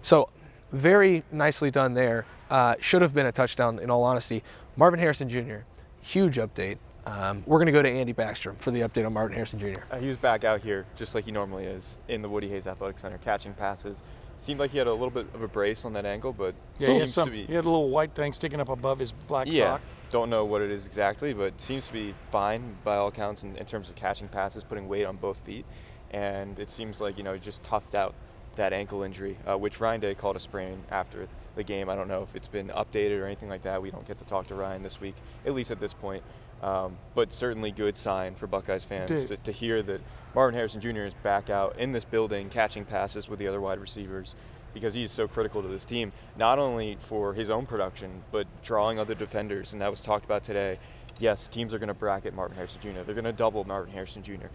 So 0.00 0.30
very 0.70 1.22
nicely 1.30 1.70
done 1.70 1.92
there. 1.92 2.24
Uh, 2.50 2.76
should 2.80 3.02
have 3.02 3.12
been 3.12 3.26
a 3.26 3.32
touchdown 3.32 3.78
in 3.78 3.90
all 3.90 4.02
honesty. 4.04 4.42
Marvin 4.76 4.98
Harrison 4.98 5.28
Jr. 5.28 5.58
Huge 6.00 6.36
update. 6.36 6.78
Um, 7.04 7.42
we're 7.46 7.58
going 7.58 7.66
to 7.66 7.72
go 7.72 7.82
to 7.82 7.90
Andy 7.90 8.14
Backstrom 8.14 8.56
for 8.58 8.70
the 8.70 8.80
update 8.80 9.04
on 9.04 9.12
Marvin 9.12 9.34
Harrison 9.34 9.58
Jr. 9.58 9.80
Uh, 9.90 9.98
he 9.98 10.06
was 10.06 10.16
back 10.16 10.44
out 10.44 10.60
here 10.60 10.86
just 10.94 11.14
like 11.14 11.24
he 11.24 11.32
normally 11.32 11.64
is 11.64 11.98
in 12.08 12.22
the 12.22 12.28
Woody 12.28 12.48
Hayes 12.48 12.66
Athletic 12.66 12.98
Center, 12.98 13.18
catching 13.18 13.54
passes. 13.54 14.02
Seemed 14.38 14.60
like 14.60 14.70
he 14.70 14.78
had 14.78 14.86
a 14.86 14.92
little 14.92 15.10
bit 15.10 15.26
of 15.34 15.42
a 15.42 15.48
brace 15.48 15.84
on 15.84 15.92
that 15.94 16.04
ankle, 16.04 16.32
but 16.32 16.54
Yeah, 16.78 16.86
he 16.88 16.92
had, 16.94 17.00
seems 17.02 17.14
some, 17.14 17.26
to 17.26 17.32
be. 17.32 17.46
he 17.46 17.54
had 17.54 17.64
a 17.64 17.68
little 17.68 17.90
white 17.90 18.14
thing 18.14 18.32
sticking 18.32 18.60
up 18.60 18.68
above 18.68 18.98
his 18.98 19.12
black 19.12 19.46
yeah, 19.50 19.74
sock. 19.74 19.80
don't 20.10 20.30
know 20.30 20.44
what 20.44 20.62
it 20.62 20.70
is 20.70 20.86
exactly, 20.86 21.32
but 21.32 21.60
seems 21.60 21.86
to 21.88 21.92
be 21.92 22.14
fine 22.30 22.76
by 22.84 22.96
all 22.96 23.08
accounts 23.08 23.42
in, 23.44 23.56
in 23.56 23.66
terms 23.66 23.88
of 23.88 23.94
catching 23.94 24.28
passes, 24.28 24.62
putting 24.64 24.88
weight 24.88 25.04
on 25.04 25.16
both 25.16 25.38
feet, 25.38 25.64
and 26.12 26.58
it 26.58 26.68
seems 26.68 27.00
like 27.00 27.16
you 27.18 27.22
know 27.24 27.32
he 27.34 27.40
just 27.40 27.62
toughed 27.62 27.94
out 27.94 28.14
that 28.56 28.72
ankle 28.72 29.02
injury, 29.02 29.36
uh, 29.48 29.56
which 29.56 29.80
Ryan 29.80 30.00
Day 30.00 30.14
called 30.14 30.36
a 30.36 30.40
sprain 30.40 30.82
after 30.90 31.28
the 31.54 31.62
game. 31.62 31.88
I 31.88 31.94
don't 31.94 32.08
know 32.08 32.22
if 32.22 32.34
it's 32.34 32.48
been 32.48 32.68
updated 32.68 33.20
or 33.20 33.26
anything 33.26 33.48
like 33.48 33.62
that. 33.62 33.82
We 33.82 33.90
don't 33.90 34.06
get 34.06 34.18
to 34.18 34.24
talk 34.24 34.46
to 34.48 34.54
Ryan 34.54 34.82
this 34.82 35.00
week, 35.00 35.14
at 35.46 35.54
least 35.54 35.70
at 35.70 35.80
this 35.80 35.92
point. 35.92 36.22
Um, 36.62 36.96
but 37.14 37.32
certainly 37.32 37.72
good 37.72 37.96
sign 37.96 38.36
for 38.36 38.46
Buckeyes 38.46 38.84
fans 38.84 39.24
to, 39.26 39.36
to 39.36 39.52
hear 39.52 39.82
that 39.82 40.00
Marvin 40.34 40.54
Harrison 40.54 40.80
Jr. 40.80 41.02
is 41.02 41.14
back 41.14 41.50
out 41.50 41.76
in 41.78 41.90
this 41.90 42.04
building 42.04 42.48
catching 42.50 42.84
passes 42.84 43.28
with 43.28 43.40
the 43.40 43.48
other 43.48 43.60
wide 43.60 43.80
receivers 43.80 44.36
because 44.72 44.94
he's 44.94 45.10
so 45.10 45.26
critical 45.26 45.60
to 45.60 45.68
this 45.68 45.84
team, 45.84 46.12
not 46.36 46.58
only 46.58 46.96
for 47.00 47.34
his 47.34 47.50
own 47.50 47.66
production, 47.66 48.22
but 48.30 48.46
drawing 48.62 48.98
other 48.98 49.14
defenders. 49.14 49.72
And 49.72 49.82
that 49.82 49.90
was 49.90 50.00
talked 50.00 50.24
about 50.24 50.44
today. 50.44 50.78
Yes, 51.18 51.48
teams 51.48 51.74
are 51.74 51.78
going 51.78 51.88
to 51.88 51.94
bracket 51.94 52.32
Marvin 52.32 52.56
Harrison 52.56 52.80
Jr., 52.80 53.02
they're 53.04 53.14
going 53.14 53.24
to 53.24 53.32
double 53.32 53.64
Marvin 53.64 53.92
Harrison 53.92 54.22
Jr., 54.22 54.46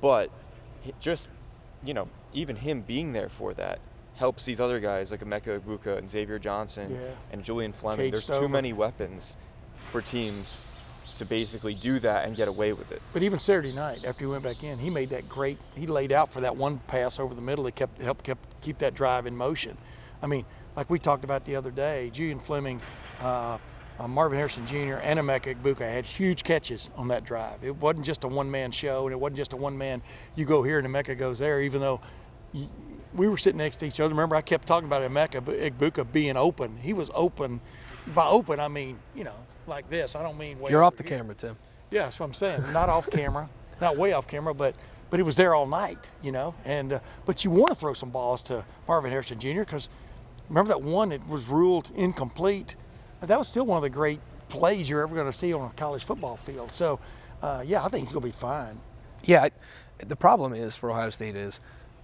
but 0.00 0.30
just, 1.00 1.28
you 1.84 1.94
know, 1.94 2.08
even 2.34 2.56
him 2.56 2.82
being 2.82 3.12
there 3.12 3.28
for 3.28 3.54
that 3.54 3.80
helps 4.16 4.44
these 4.44 4.60
other 4.60 4.80
guys 4.80 5.10
like 5.10 5.20
Emeka 5.20 5.60
Egbuka 5.60 5.98
and 5.98 6.08
Xavier 6.08 6.38
Johnson 6.38 6.92
Yeah. 6.92 7.08
and 7.32 7.42
Julian 7.42 7.72
Fleming. 7.72 7.98
Cade 8.06 8.12
There's 8.14 8.26
too 8.26 8.48
many 8.48 8.72
weapons 8.72 9.36
for 9.90 10.00
teams 10.00 10.60
to 11.16 11.24
basically 11.24 11.74
do 11.74 12.00
that 12.00 12.24
and 12.24 12.34
get 12.36 12.48
away 12.48 12.72
with 12.72 12.90
it. 12.90 13.00
But 13.12 13.22
even 13.22 13.38
Saturday 13.38 13.72
night, 13.72 14.04
after 14.04 14.24
he 14.24 14.26
went 14.26 14.42
back 14.42 14.64
in, 14.64 14.78
he 14.78 14.90
made 14.90 15.10
that 15.10 15.28
great. 15.28 15.58
He 15.76 15.86
laid 15.86 16.12
out 16.12 16.32
for 16.32 16.40
that 16.40 16.56
one 16.56 16.78
pass 16.86 17.18
over 17.20 17.34
the 17.34 17.42
middle 17.42 17.64
that 17.64 17.74
kept 17.76 18.02
helped 18.02 18.24
kept 18.24 18.60
keep 18.60 18.78
that 18.78 18.94
drive 18.94 19.26
in 19.26 19.36
motion. 19.36 19.76
I 20.22 20.26
mean, 20.26 20.44
like 20.76 20.90
we 20.90 20.98
talked 20.98 21.22
about 21.24 21.44
the 21.44 21.54
other 21.56 21.70
day, 21.70 22.10
Julian 22.12 22.40
Fleming, 22.40 22.80
uh, 23.20 23.58
uh, 24.00 24.08
Marvin 24.08 24.38
Harrison 24.38 24.66
Jr. 24.66 24.94
and 25.02 25.20
Emeka 25.20 25.54
Egbuka 25.54 25.80
had 25.88 26.04
huge 26.04 26.42
catches 26.42 26.90
on 26.96 27.06
that 27.08 27.24
drive. 27.24 27.62
It 27.62 27.76
wasn't 27.76 28.06
just 28.06 28.24
a 28.24 28.28
one-man 28.28 28.72
show, 28.72 29.06
and 29.06 29.12
it 29.12 29.16
wasn't 29.20 29.36
just 29.36 29.52
a 29.52 29.56
one-man. 29.56 30.02
You 30.34 30.44
go 30.46 30.64
here 30.64 30.80
and 30.80 30.88
Emeka 30.88 31.16
goes 31.16 31.38
there, 31.38 31.60
even 31.60 31.80
though. 31.80 32.00
We 33.14 33.28
were 33.28 33.36
sitting 33.38 33.58
next 33.58 33.76
to 33.76 33.86
each 33.86 34.00
other. 34.00 34.10
Remember, 34.12 34.36
I 34.36 34.40
kept 34.42 34.66
talking 34.66 34.86
about 34.88 35.02
Emeka 35.08 35.40
Egbuka 35.42 36.10
being 36.12 36.36
open. 36.36 36.76
He 36.78 36.92
was 36.92 37.10
open. 37.14 37.60
By 38.14 38.26
open, 38.26 38.60
I 38.60 38.68
mean 38.68 38.98
you 39.14 39.24
know 39.24 39.34
like 39.66 39.88
this. 39.88 40.14
I 40.14 40.22
don't 40.22 40.36
mean 40.36 40.58
way 40.60 40.70
You're 40.70 40.82
off 40.84 40.96
the 40.96 41.02
here. 41.04 41.18
camera, 41.18 41.34
Tim. 41.34 41.56
Yeah, 41.90 42.04
that's 42.04 42.18
what 42.20 42.26
I'm 42.26 42.34
saying. 42.34 42.62
Not 42.72 42.88
off 42.88 43.08
camera, 43.08 43.48
not 43.80 43.96
way 43.96 44.12
off 44.12 44.26
camera, 44.26 44.52
but 44.54 44.74
but 45.10 45.18
he 45.18 45.22
was 45.22 45.36
there 45.36 45.54
all 45.54 45.66
night, 45.66 45.98
you 46.22 46.32
know. 46.32 46.54
And 46.64 46.94
uh, 46.94 47.00
but 47.24 47.44
you 47.44 47.50
want 47.50 47.70
to 47.70 47.74
throw 47.76 47.94
some 47.94 48.10
balls 48.10 48.42
to 48.42 48.64
Marvin 48.88 49.10
Harrison 49.10 49.38
Jr. 49.38 49.60
because 49.60 49.88
remember 50.48 50.68
that 50.68 50.82
one 50.82 51.10
that 51.10 51.26
was 51.28 51.46
ruled 51.46 51.90
incomplete. 51.94 52.76
That 53.22 53.38
was 53.38 53.48
still 53.48 53.64
one 53.64 53.76
of 53.78 53.82
the 53.82 53.90
great 53.90 54.20
plays 54.50 54.90
you're 54.90 55.02
ever 55.02 55.14
going 55.14 55.30
to 55.30 55.32
see 55.36 55.54
on 55.54 55.70
a 55.70 55.72
college 55.74 56.04
football 56.04 56.36
field. 56.36 56.74
So 56.74 56.98
uh, 57.42 57.62
yeah, 57.64 57.82
I 57.84 57.88
think 57.88 58.02
he's 58.06 58.12
going 58.12 58.22
to 58.22 58.28
be 58.28 58.32
fine. 58.38 58.80
Yeah, 59.22 59.44
I- 59.44 59.50
the 60.04 60.16
problem 60.16 60.52
is 60.52 60.76
for 60.76 60.90
Ohio 60.90 61.08
State 61.10 61.36
is 61.36 61.60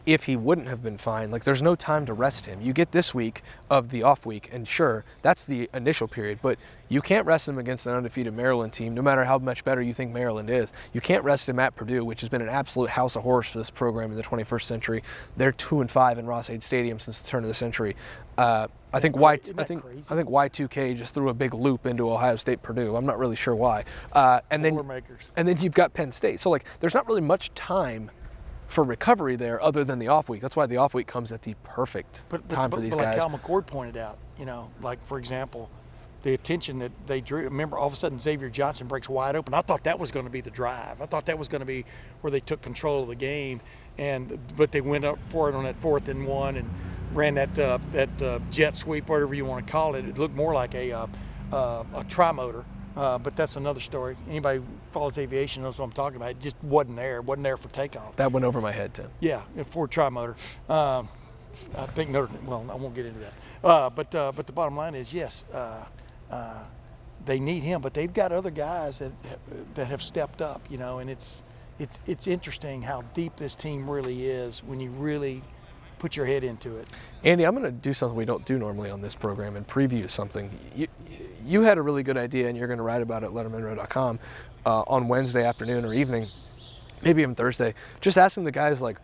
if 0.06 0.24
he 0.24 0.36
wouldn't 0.36 0.68
have 0.68 0.82
been 0.82 0.98
fine, 0.98 1.30
like 1.30 1.44
there's 1.44 1.62
no 1.62 1.74
time 1.74 2.06
to 2.06 2.12
rest 2.12 2.46
him. 2.46 2.60
You 2.60 2.72
get 2.72 2.92
this 2.92 3.14
week 3.14 3.42
of 3.70 3.90
the 3.90 4.02
off 4.02 4.24
week, 4.24 4.48
and 4.52 4.66
sure, 4.66 5.04
that's 5.22 5.44
the 5.44 5.68
initial 5.74 6.08
period, 6.08 6.38
but 6.42 6.58
you 6.88 7.00
can't 7.00 7.26
rest 7.26 7.48
him 7.48 7.58
against 7.58 7.86
an 7.86 7.94
undefeated 7.94 8.34
Maryland 8.34 8.72
team, 8.72 8.94
no 8.94 9.02
matter 9.02 9.24
how 9.24 9.38
much 9.38 9.64
better 9.64 9.80
you 9.80 9.94
think 9.94 10.12
Maryland 10.12 10.50
is. 10.50 10.72
You 10.92 11.00
can't 11.00 11.22
rest 11.22 11.48
him 11.48 11.58
at 11.58 11.76
Purdue, 11.76 12.04
which 12.04 12.20
has 12.20 12.28
been 12.28 12.42
an 12.42 12.48
absolute 12.48 12.90
house 12.90 13.14
of 13.14 13.22
horrors 13.22 13.46
for 13.46 13.58
this 13.58 13.70
program 13.70 14.10
in 14.10 14.16
the 14.16 14.22
21st 14.22 14.62
century. 14.62 15.02
They're 15.36 15.52
two 15.52 15.80
and 15.80 15.90
five 15.90 16.18
in 16.18 16.26
Ross-Ade 16.26 16.62
Stadium 16.62 16.98
since 16.98 17.20
the 17.20 17.28
turn 17.28 17.44
of 17.44 17.48
the 17.48 17.54
century. 17.54 17.94
Uh, 18.36 18.66
I 18.92 18.98
think 18.98 19.16
Y 19.16 19.34
I 19.34 19.64
think 19.64 19.82
crazy? 19.82 20.02
I 20.10 20.16
think 20.16 20.28
Y2K 20.28 20.96
just 20.96 21.14
threw 21.14 21.28
a 21.28 21.34
big 21.34 21.54
loop 21.54 21.86
into 21.86 22.10
Ohio 22.10 22.36
State 22.36 22.62
Purdue. 22.62 22.96
I'm 22.96 23.06
not 23.06 23.18
really 23.18 23.36
sure 23.36 23.54
why. 23.54 23.84
Uh, 24.12 24.40
and 24.50 24.64
then 24.64 24.80
and 25.36 25.46
then 25.46 25.60
you've 25.60 25.74
got 25.74 25.94
Penn 25.94 26.10
State. 26.10 26.40
So 26.40 26.50
like, 26.50 26.64
there's 26.80 26.94
not 26.94 27.06
really 27.06 27.20
much 27.20 27.54
time 27.54 28.10
for 28.70 28.84
recovery 28.84 29.36
there 29.36 29.60
other 29.60 29.84
than 29.84 29.98
the 29.98 30.08
off 30.08 30.28
week. 30.28 30.40
That's 30.40 30.56
why 30.56 30.66
the 30.66 30.76
off 30.76 30.94
week 30.94 31.06
comes 31.06 31.32
at 31.32 31.42
the 31.42 31.54
perfect 31.64 32.22
But, 32.28 32.48
but, 32.48 32.54
time 32.54 32.70
but, 32.70 32.76
for 32.76 32.82
these 32.82 32.90
but 32.90 33.00
guys. 33.00 33.18
like 33.18 33.30
Kyle 33.30 33.38
McCord 33.38 33.66
pointed 33.66 33.96
out, 33.96 34.18
you 34.38 34.46
know, 34.46 34.70
like 34.80 35.04
for 35.04 35.18
example, 35.18 35.68
the 36.22 36.34
attention 36.34 36.78
that 36.78 36.92
they 37.06 37.20
drew. 37.20 37.42
Remember, 37.42 37.78
all 37.78 37.86
of 37.86 37.92
a 37.92 37.96
sudden 37.96 38.20
Xavier 38.20 38.50
Johnson 38.50 38.86
breaks 38.86 39.08
wide 39.08 39.36
open. 39.36 39.54
I 39.54 39.62
thought 39.62 39.84
that 39.84 39.98
was 39.98 40.10
going 40.10 40.26
to 40.26 40.30
be 40.30 40.40
the 40.40 40.50
drive. 40.50 41.00
I 41.00 41.06
thought 41.06 41.26
that 41.26 41.38
was 41.38 41.48
going 41.48 41.60
to 41.60 41.66
be 41.66 41.84
where 42.20 42.30
they 42.30 42.40
took 42.40 42.62
control 42.62 43.02
of 43.02 43.08
the 43.08 43.14
game, 43.14 43.60
and 43.98 44.38
but 44.56 44.70
they 44.70 44.80
went 44.80 45.04
up 45.04 45.18
for 45.30 45.48
it 45.48 45.54
on 45.54 45.64
that 45.64 45.76
fourth 45.80 46.08
and 46.08 46.26
one 46.26 46.56
and 46.56 46.68
ran 47.14 47.34
that 47.34 47.58
uh, 47.58 47.78
that 47.92 48.22
uh, 48.22 48.38
jet 48.50 48.76
sweep, 48.76 49.08
whatever 49.08 49.34
you 49.34 49.44
want 49.44 49.66
to 49.66 49.72
call 49.72 49.94
it. 49.94 50.04
It 50.04 50.18
looked 50.18 50.36
more 50.36 50.52
like 50.52 50.74
a 50.74 50.92
uh, 50.92 51.06
uh, 51.52 51.84
a 51.94 52.04
tri-motor. 52.04 52.64
Uh, 53.00 53.16
but 53.16 53.34
that's 53.34 53.56
another 53.56 53.80
story. 53.80 54.14
Anybody 54.28 54.58
who 54.58 54.64
follows 54.92 55.16
aviation 55.16 55.62
knows 55.62 55.78
what 55.78 55.86
I'm 55.86 55.92
talking 55.92 56.16
about. 56.16 56.32
It 56.32 56.40
just 56.40 56.62
wasn't 56.62 56.96
there. 56.96 57.16
It 57.16 57.24
wasn't 57.24 57.44
there 57.44 57.56
for 57.56 57.70
takeoff. 57.70 58.14
that 58.16 58.30
went 58.30 58.44
over 58.44 58.60
my 58.60 58.72
head, 58.72 58.92
Tim. 58.92 59.08
Yeah, 59.20 59.40
a 59.56 59.64
Ford 59.64 59.90
tri-motor. 59.90 60.36
Um, 60.68 61.08
I 61.78 61.86
think 61.86 62.10
Notre. 62.10 62.28
Well, 62.44 62.66
I 62.70 62.74
won't 62.74 62.94
get 62.94 63.06
into 63.06 63.20
that. 63.20 63.32
Uh, 63.64 63.88
but 63.88 64.14
uh, 64.14 64.32
but 64.36 64.46
the 64.46 64.52
bottom 64.52 64.76
line 64.76 64.94
is, 64.94 65.14
yes, 65.14 65.46
uh, 65.50 65.86
uh, 66.30 66.64
they 67.24 67.40
need 67.40 67.62
him, 67.62 67.80
but 67.80 67.94
they've 67.94 68.12
got 68.12 68.32
other 68.32 68.50
guys 68.50 68.98
that 68.98 69.12
that 69.76 69.86
have 69.86 70.02
stepped 70.02 70.42
up. 70.42 70.60
You 70.68 70.76
know, 70.76 70.98
and 70.98 71.08
it's 71.08 71.42
it's 71.78 71.98
it's 72.06 72.26
interesting 72.26 72.82
how 72.82 73.00
deep 73.14 73.34
this 73.36 73.54
team 73.54 73.88
really 73.88 74.26
is 74.26 74.62
when 74.62 74.78
you 74.78 74.90
really 74.90 75.42
put 75.98 76.16
your 76.16 76.26
head 76.26 76.44
into 76.44 76.76
it. 76.76 76.88
Andy, 77.24 77.44
I'm 77.44 77.54
going 77.54 77.64
to 77.64 77.70
do 77.70 77.94
something 77.94 78.16
we 78.16 78.26
don't 78.26 78.44
do 78.44 78.58
normally 78.58 78.90
on 78.90 79.00
this 79.00 79.14
program 79.14 79.56
and 79.56 79.66
preview 79.66 80.10
something. 80.10 80.50
You, 80.74 80.86
you 81.08 81.29
had 81.62 81.78
a 81.78 81.82
really 81.82 82.02
good 82.02 82.16
idea, 82.16 82.48
and 82.48 82.56
you're 82.56 82.66
going 82.66 82.78
to 82.78 82.82
write 82.82 83.02
about 83.02 83.22
it 83.22 83.26
at 83.26 83.32
lettermenrow.com 83.32 84.18
uh, 84.66 84.82
on 84.86 85.08
Wednesday 85.08 85.44
afternoon 85.44 85.84
or 85.84 85.94
evening, 85.94 86.28
maybe 87.02 87.22
even 87.22 87.34
Thursday. 87.34 87.74
Just 88.00 88.18
asking 88.18 88.44
the 88.44 88.52
guys 88.52 88.80
like, 88.80 88.98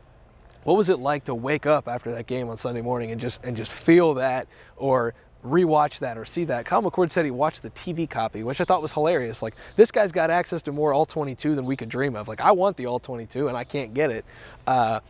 what 0.64 0.76
was 0.76 0.88
it 0.88 0.98
like 0.98 1.24
to 1.26 1.34
wake 1.34 1.64
up 1.64 1.86
after 1.86 2.10
that 2.12 2.26
game 2.26 2.48
on 2.48 2.56
Sunday 2.56 2.80
morning 2.80 3.12
and 3.12 3.20
just 3.20 3.44
and 3.44 3.56
just 3.56 3.70
feel 3.70 4.14
that 4.14 4.48
or 4.76 5.14
rewatch 5.44 6.00
that 6.00 6.18
or 6.18 6.24
see 6.24 6.44
that. 6.44 6.66
Kyle 6.66 6.82
McCord 6.82 7.10
said 7.10 7.24
he 7.24 7.30
watched 7.30 7.62
the 7.62 7.70
TV 7.70 8.08
copy, 8.08 8.42
which 8.42 8.60
I 8.60 8.64
thought 8.64 8.82
was 8.82 8.92
hilarious. 8.92 9.42
Like 9.42 9.54
this 9.76 9.90
guy's 9.90 10.12
got 10.12 10.30
access 10.30 10.62
to 10.62 10.72
more 10.72 10.92
all 10.92 11.06
22 11.06 11.54
than 11.54 11.64
we 11.64 11.76
could 11.76 11.88
dream 11.88 12.16
of. 12.16 12.28
Like 12.28 12.40
I 12.40 12.52
want 12.52 12.76
the 12.76 12.86
all 12.86 12.98
22 12.98 13.48
and 13.48 13.56
I 13.56 13.64
can't 13.64 13.94
get 13.94 14.10
it. 14.10 14.24
Uh, 14.66 15.00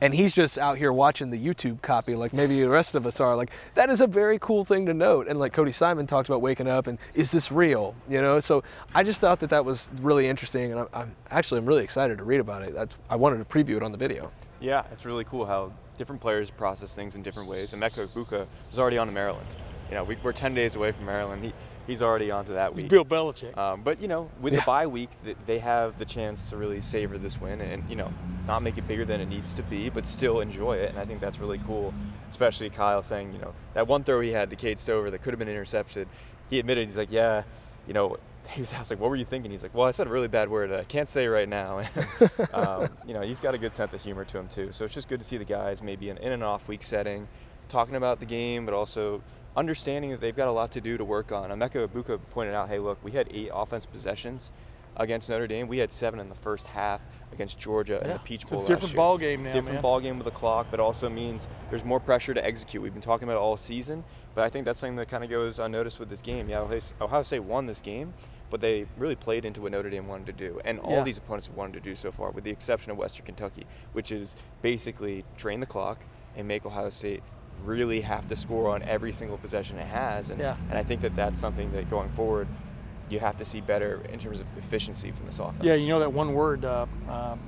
and 0.00 0.14
he's 0.14 0.32
just 0.34 0.58
out 0.58 0.78
here 0.78 0.92
watching 0.92 1.30
the 1.30 1.38
YouTube 1.38 1.82
copy, 1.82 2.14
like 2.14 2.32
maybe 2.32 2.60
the 2.60 2.68
rest 2.68 2.94
of 2.94 3.06
us 3.06 3.20
are. 3.20 3.36
Like 3.36 3.50
that 3.74 3.90
is 3.90 4.00
a 4.00 4.06
very 4.06 4.38
cool 4.38 4.64
thing 4.64 4.86
to 4.86 4.94
note. 4.94 5.28
And 5.28 5.38
like 5.38 5.52
Cody 5.52 5.72
Simon 5.72 6.06
talked 6.06 6.28
about 6.28 6.40
waking 6.40 6.68
up 6.68 6.86
and 6.86 6.98
is 7.14 7.30
this 7.30 7.52
real? 7.52 7.94
You 8.08 8.22
know. 8.22 8.40
So 8.40 8.62
I 8.94 9.02
just 9.02 9.20
thought 9.20 9.40
that 9.40 9.50
that 9.50 9.64
was 9.64 9.90
really 10.00 10.26
interesting, 10.26 10.72
and 10.72 10.80
I'm, 10.80 10.88
I'm 10.92 11.16
actually 11.30 11.58
I'm 11.58 11.66
really 11.66 11.84
excited 11.84 12.18
to 12.18 12.24
read 12.24 12.40
about 12.40 12.62
it. 12.62 12.74
That's 12.74 12.96
I 13.08 13.16
wanted 13.16 13.38
to 13.38 13.44
preview 13.44 13.76
it 13.76 13.82
on 13.82 13.92
the 13.92 13.98
video. 13.98 14.30
Yeah, 14.60 14.84
it's 14.92 15.06
really 15.06 15.24
cool 15.24 15.46
how 15.46 15.72
different 15.96 16.20
players 16.20 16.50
process 16.50 16.94
things 16.94 17.16
in 17.16 17.22
different 17.22 17.48
ways. 17.48 17.72
And 17.72 17.82
Emeka 17.82 18.08
Egbuka 18.08 18.46
was 18.70 18.78
already 18.78 18.98
on 18.98 19.06
to 19.06 19.12
Maryland. 19.12 19.56
You 19.90 19.96
know, 19.96 20.04
we, 20.04 20.16
we're 20.22 20.32
10 20.32 20.54
days 20.54 20.76
away 20.76 20.92
from 20.92 21.06
Maryland. 21.06 21.42
He, 21.44 21.52
he's 21.86 22.00
already 22.00 22.30
on 22.30 22.44
to 22.46 22.52
that 22.52 22.68
It's 22.72 22.76
week. 22.76 22.88
Bill 22.88 23.04
Belichick. 23.04 23.56
Um, 23.58 23.82
but 23.82 24.00
you 24.00 24.06
know, 24.08 24.30
with 24.40 24.52
Yeah. 24.52 24.60
the 24.60 24.66
bye 24.66 24.86
week, 24.86 25.10
they 25.46 25.58
have 25.58 25.98
the 25.98 26.04
chance 26.04 26.48
to 26.50 26.56
really 26.56 26.80
savor 26.80 27.18
this 27.18 27.40
win 27.40 27.60
and 27.60 27.82
you 27.90 27.96
know, 27.96 28.12
not 28.46 28.62
make 28.62 28.78
it 28.78 28.86
bigger 28.86 29.04
than 29.04 29.20
it 29.20 29.26
needs 29.26 29.52
to 29.54 29.62
be, 29.64 29.90
but 29.90 30.06
still 30.06 30.40
enjoy 30.40 30.76
it. 30.76 30.90
And 30.90 30.98
I 30.98 31.04
think 31.04 31.20
that's 31.20 31.38
really 31.40 31.58
cool. 31.66 31.92
Especially 32.30 32.70
Kyle 32.70 33.02
saying, 33.02 33.32
you 33.32 33.38
know, 33.40 33.52
that 33.74 33.88
one 33.88 34.04
throw 34.04 34.20
he 34.20 34.30
had 34.30 34.50
to 34.50 34.56
Cade 34.56 34.78
Stover 34.78 35.10
that 35.10 35.22
could 35.22 35.32
have 35.34 35.38
been 35.40 35.48
intercepted. 35.48 36.06
He 36.48 36.60
admitted 36.60 36.86
he's 36.86 36.96
like, 36.96 37.10
yeah, 37.10 37.42
you 37.86 37.94
know. 37.94 38.16
He 38.48 38.62
was, 38.62 38.72
I 38.72 38.80
was 38.80 38.90
like, 38.90 38.98
what 38.98 39.10
were 39.10 39.16
you 39.16 39.26
thinking? 39.26 39.52
He's 39.52 39.62
like, 39.62 39.74
well, 39.74 39.86
I 39.86 39.92
said 39.92 40.08
a 40.08 40.10
really 40.10 40.26
bad 40.26 40.48
word. 40.48 40.72
I 40.72 40.82
can't 40.82 41.08
say 41.08 41.28
right 41.28 41.48
now. 41.48 41.82
um, 42.52 42.88
you 43.06 43.14
know, 43.14 43.20
he's 43.20 43.38
got 43.38 43.54
a 43.54 43.58
good 43.58 43.72
sense 43.74 43.94
of 43.94 44.02
humor 44.02 44.24
to 44.24 44.38
him 44.38 44.48
too. 44.48 44.72
So 44.72 44.84
it's 44.84 44.94
just 44.94 45.08
good 45.08 45.20
to 45.20 45.24
see 45.24 45.36
the 45.36 45.44
guys 45.44 45.82
maybe 45.82 46.08
in, 46.08 46.16
in 46.18 46.32
an 46.32 46.42
off 46.42 46.66
week 46.66 46.82
setting, 46.82 47.28
talking 47.68 47.94
about 47.94 48.18
the 48.18 48.26
game, 48.26 48.64
but 48.64 48.74
also 48.74 49.22
understanding 49.56 50.10
that 50.10 50.20
they've 50.20 50.36
got 50.36 50.48
a 50.48 50.52
lot 50.52 50.70
to 50.72 50.80
do 50.80 50.96
to 50.96 51.04
work 51.04 51.32
on. 51.32 51.50
Emeka 51.50 51.86
Egbuka 51.88 52.18
pointed 52.30 52.54
out, 52.54 52.68
hey, 52.68 52.78
look, 52.78 52.98
we 53.04 53.10
had 53.12 53.28
eight 53.32 53.50
offense 53.52 53.84
possessions 53.86 54.50
against 54.96 55.30
Notre 55.30 55.46
Dame. 55.46 55.68
We 55.68 55.78
had 55.78 55.92
seven 55.92 56.20
in 56.20 56.28
the 56.28 56.34
first 56.34 56.66
half 56.66 57.00
against 57.32 57.58
Georgia 57.58 58.00
in 58.02 58.08
Yeah, 58.08 58.12
the 58.14 58.18
Peach 58.20 58.42
it's 58.42 58.52
a 58.52 58.56
Bowl. 58.56 58.64
different 58.64 58.94
ball 58.94 59.16
game 59.18 59.42
now, 59.44 59.52
Different 59.52 59.74
man. 59.74 59.82
ball 59.82 60.00
game 60.00 60.18
with 60.18 60.24
the 60.24 60.30
clock, 60.32 60.66
but 60.70 60.80
also 60.80 61.08
means 61.08 61.48
there's 61.70 61.84
more 61.84 62.00
pressure 62.00 62.34
to 62.34 62.44
execute. 62.44 62.82
We've 62.82 62.92
been 62.92 63.00
talking 63.02 63.26
about 63.28 63.36
it 63.36 63.40
all 63.40 63.56
season, 63.56 64.04
but 64.34 64.44
I 64.44 64.48
think 64.50 64.64
that's 64.64 64.80
something 64.80 64.96
that 64.96 65.08
kind 65.08 65.22
of 65.24 65.30
goes 65.30 65.58
unnoticed 65.58 66.00
with 66.00 66.10
this 66.10 66.22
game. 66.22 66.48
Yeah, 66.48 66.60
Ohio 66.60 66.80
Ohio 67.00 67.22
State 67.22 67.44
won 67.44 67.66
this 67.66 67.80
game, 67.80 68.12
but 68.50 68.60
they 68.60 68.84
really 68.98 69.14
played 69.16 69.44
into 69.44 69.60
what 69.62 69.70
Notre 69.72 69.90
Dame 69.90 70.08
wanted 70.08 70.26
to 70.26 70.32
do, 70.32 70.60
and 70.64 70.80
all 70.80 70.90
Yeah. 70.92 71.04
these 71.04 71.18
opponents 71.18 71.46
have 71.46 71.56
wanted 71.56 71.74
to 71.74 71.80
do 71.80 71.94
so 71.94 72.10
far, 72.10 72.30
with 72.32 72.42
the 72.44 72.50
exception 72.50 72.90
of 72.90 72.98
Western 72.98 73.24
Kentucky, 73.26 73.66
which 73.92 74.10
is 74.10 74.34
basically 74.60 75.24
drain 75.36 75.60
the 75.60 75.66
clock 75.66 75.98
and 76.36 76.46
make 76.48 76.66
Ohio 76.66 76.90
State 76.90 77.22
really 77.64 78.00
have 78.00 78.26
to 78.28 78.36
score 78.36 78.70
on 78.70 78.82
every 78.82 79.12
single 79.12 79.38
possession 79.38 79.78
it 79.78 79.86
has. 79.86 80.30
And, 80.30 80.40
Yeah. 80.40 80.56
and 80.68 80.78
I 80.78 80.82
think 80.82 81.00
that 81.02 81.14
that's 81.16 81.38
something 81.40 81.70
that 81.72 81.90
going 81.90 82.08
forward, 82.10 82.48
you 83.08 83.18
have 83.20 83.36
to 83.38 83.44
see 83.44 83.60
better 83.60 84.00
in 84.12 84.18
terms 84.18 84.40
of 84.40 84.46
efficiency 84.56 85.10
from 85.10 85.26
this 85.26 85.38
offense. 85.38 85.64
Yeah, 85.64 85.74
you 85.74 85.88
know 85.88 85.98
that 86.00 86.12
one 86.12 86.32
word 86.34 86.64
uh, 86.64 86.86
um, 87.08 87.40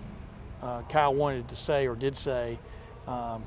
uh, 0.63 0.83
Kyle 0.89 1.15
wanted 1.15 1.49
to 1.49 1.57
say 1.57 1.87
or 1.87 1.95
did 1.95 2.17
say 2.17 2.59
um, 3.07 3.45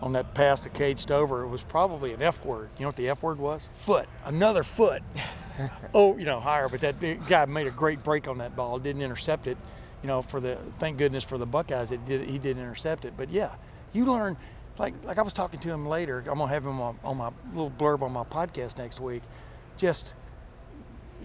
on 0.00 0.12
that 0.12 0.34
pass 0.34 0.60
to 0.60 0.68
Cade 0.68 0.98
Stover, 0.98 1.42
it 1.42 1.48
was 1.48 1.62
probably 1.62 2.12
an 2.12 2.22
F 2.22 2.44
word. 2.44 2.68
You 2.78 2.82
know 2.82 2.88
what 2.88 2.96
the 2.96 3.08
F 3.08 3.22
word 3.22 3.38
was? 3.38 3.68
Foot. 3.74 4.08
Another 4.24 4.62
foot. 4.64 5.02
oh, 5.94 6.16
you 6.18 6.24
know, 6.24 6.40
higher. 6.40 6.68
But 6.68 6.80
that 6.80 6.98
big 6.98 7.26
guy 7.26 7.44
made 7.44 7.66
a 7.66 7.70
great 7.70 8.02
break 8.02 8.26
on 8.26 8.38
that 8.38 8.56
ball. 8.56 8.78
Didn't 8.78 9.02
intercept 9.02 9.46
it. 9.46 9.56
You 10.02 10.08
know, 10.08 10.20
for 10.22 10.40
the 10.40 10.58
thank 10.80 10.98
goodness 10.98 11.22
for 11.22 11.38
the 11.38 11.46
Buckeyes, 11.46 11.92
it 11.92 12.04
did. 12.04 12.22
He 12.22 12.38
did 12.38 12.58
intercept 12.58 13.04
it. 13.04 13.14
But 13.16 13.30
yeah, 13.30 13.52
you 13.92 14.04
learn. 14.04 14.36
Like 14.78 14.94
like 15.04 15.18
I 15.18 15.22
was 15.22 15.32
talking 15.32 15.60
to 15.60 15.70
him 15.70 15.86
later. 15.86 16.18
I'm 16.20 16.38
gonna 16.38 16.48
have 16.48 16.64
him 16.64 16.80
on, 16.80 16.98
on 17.04 17.16
my 17.18 17.30
little 17.52 17.70
blurb 17.70 18.02
on 18.02 18.12
my 18.12 18.24
podcast 18.24 18.78
next 18.78 19.00
week. 19.00 19.22
Just 19.76 20.14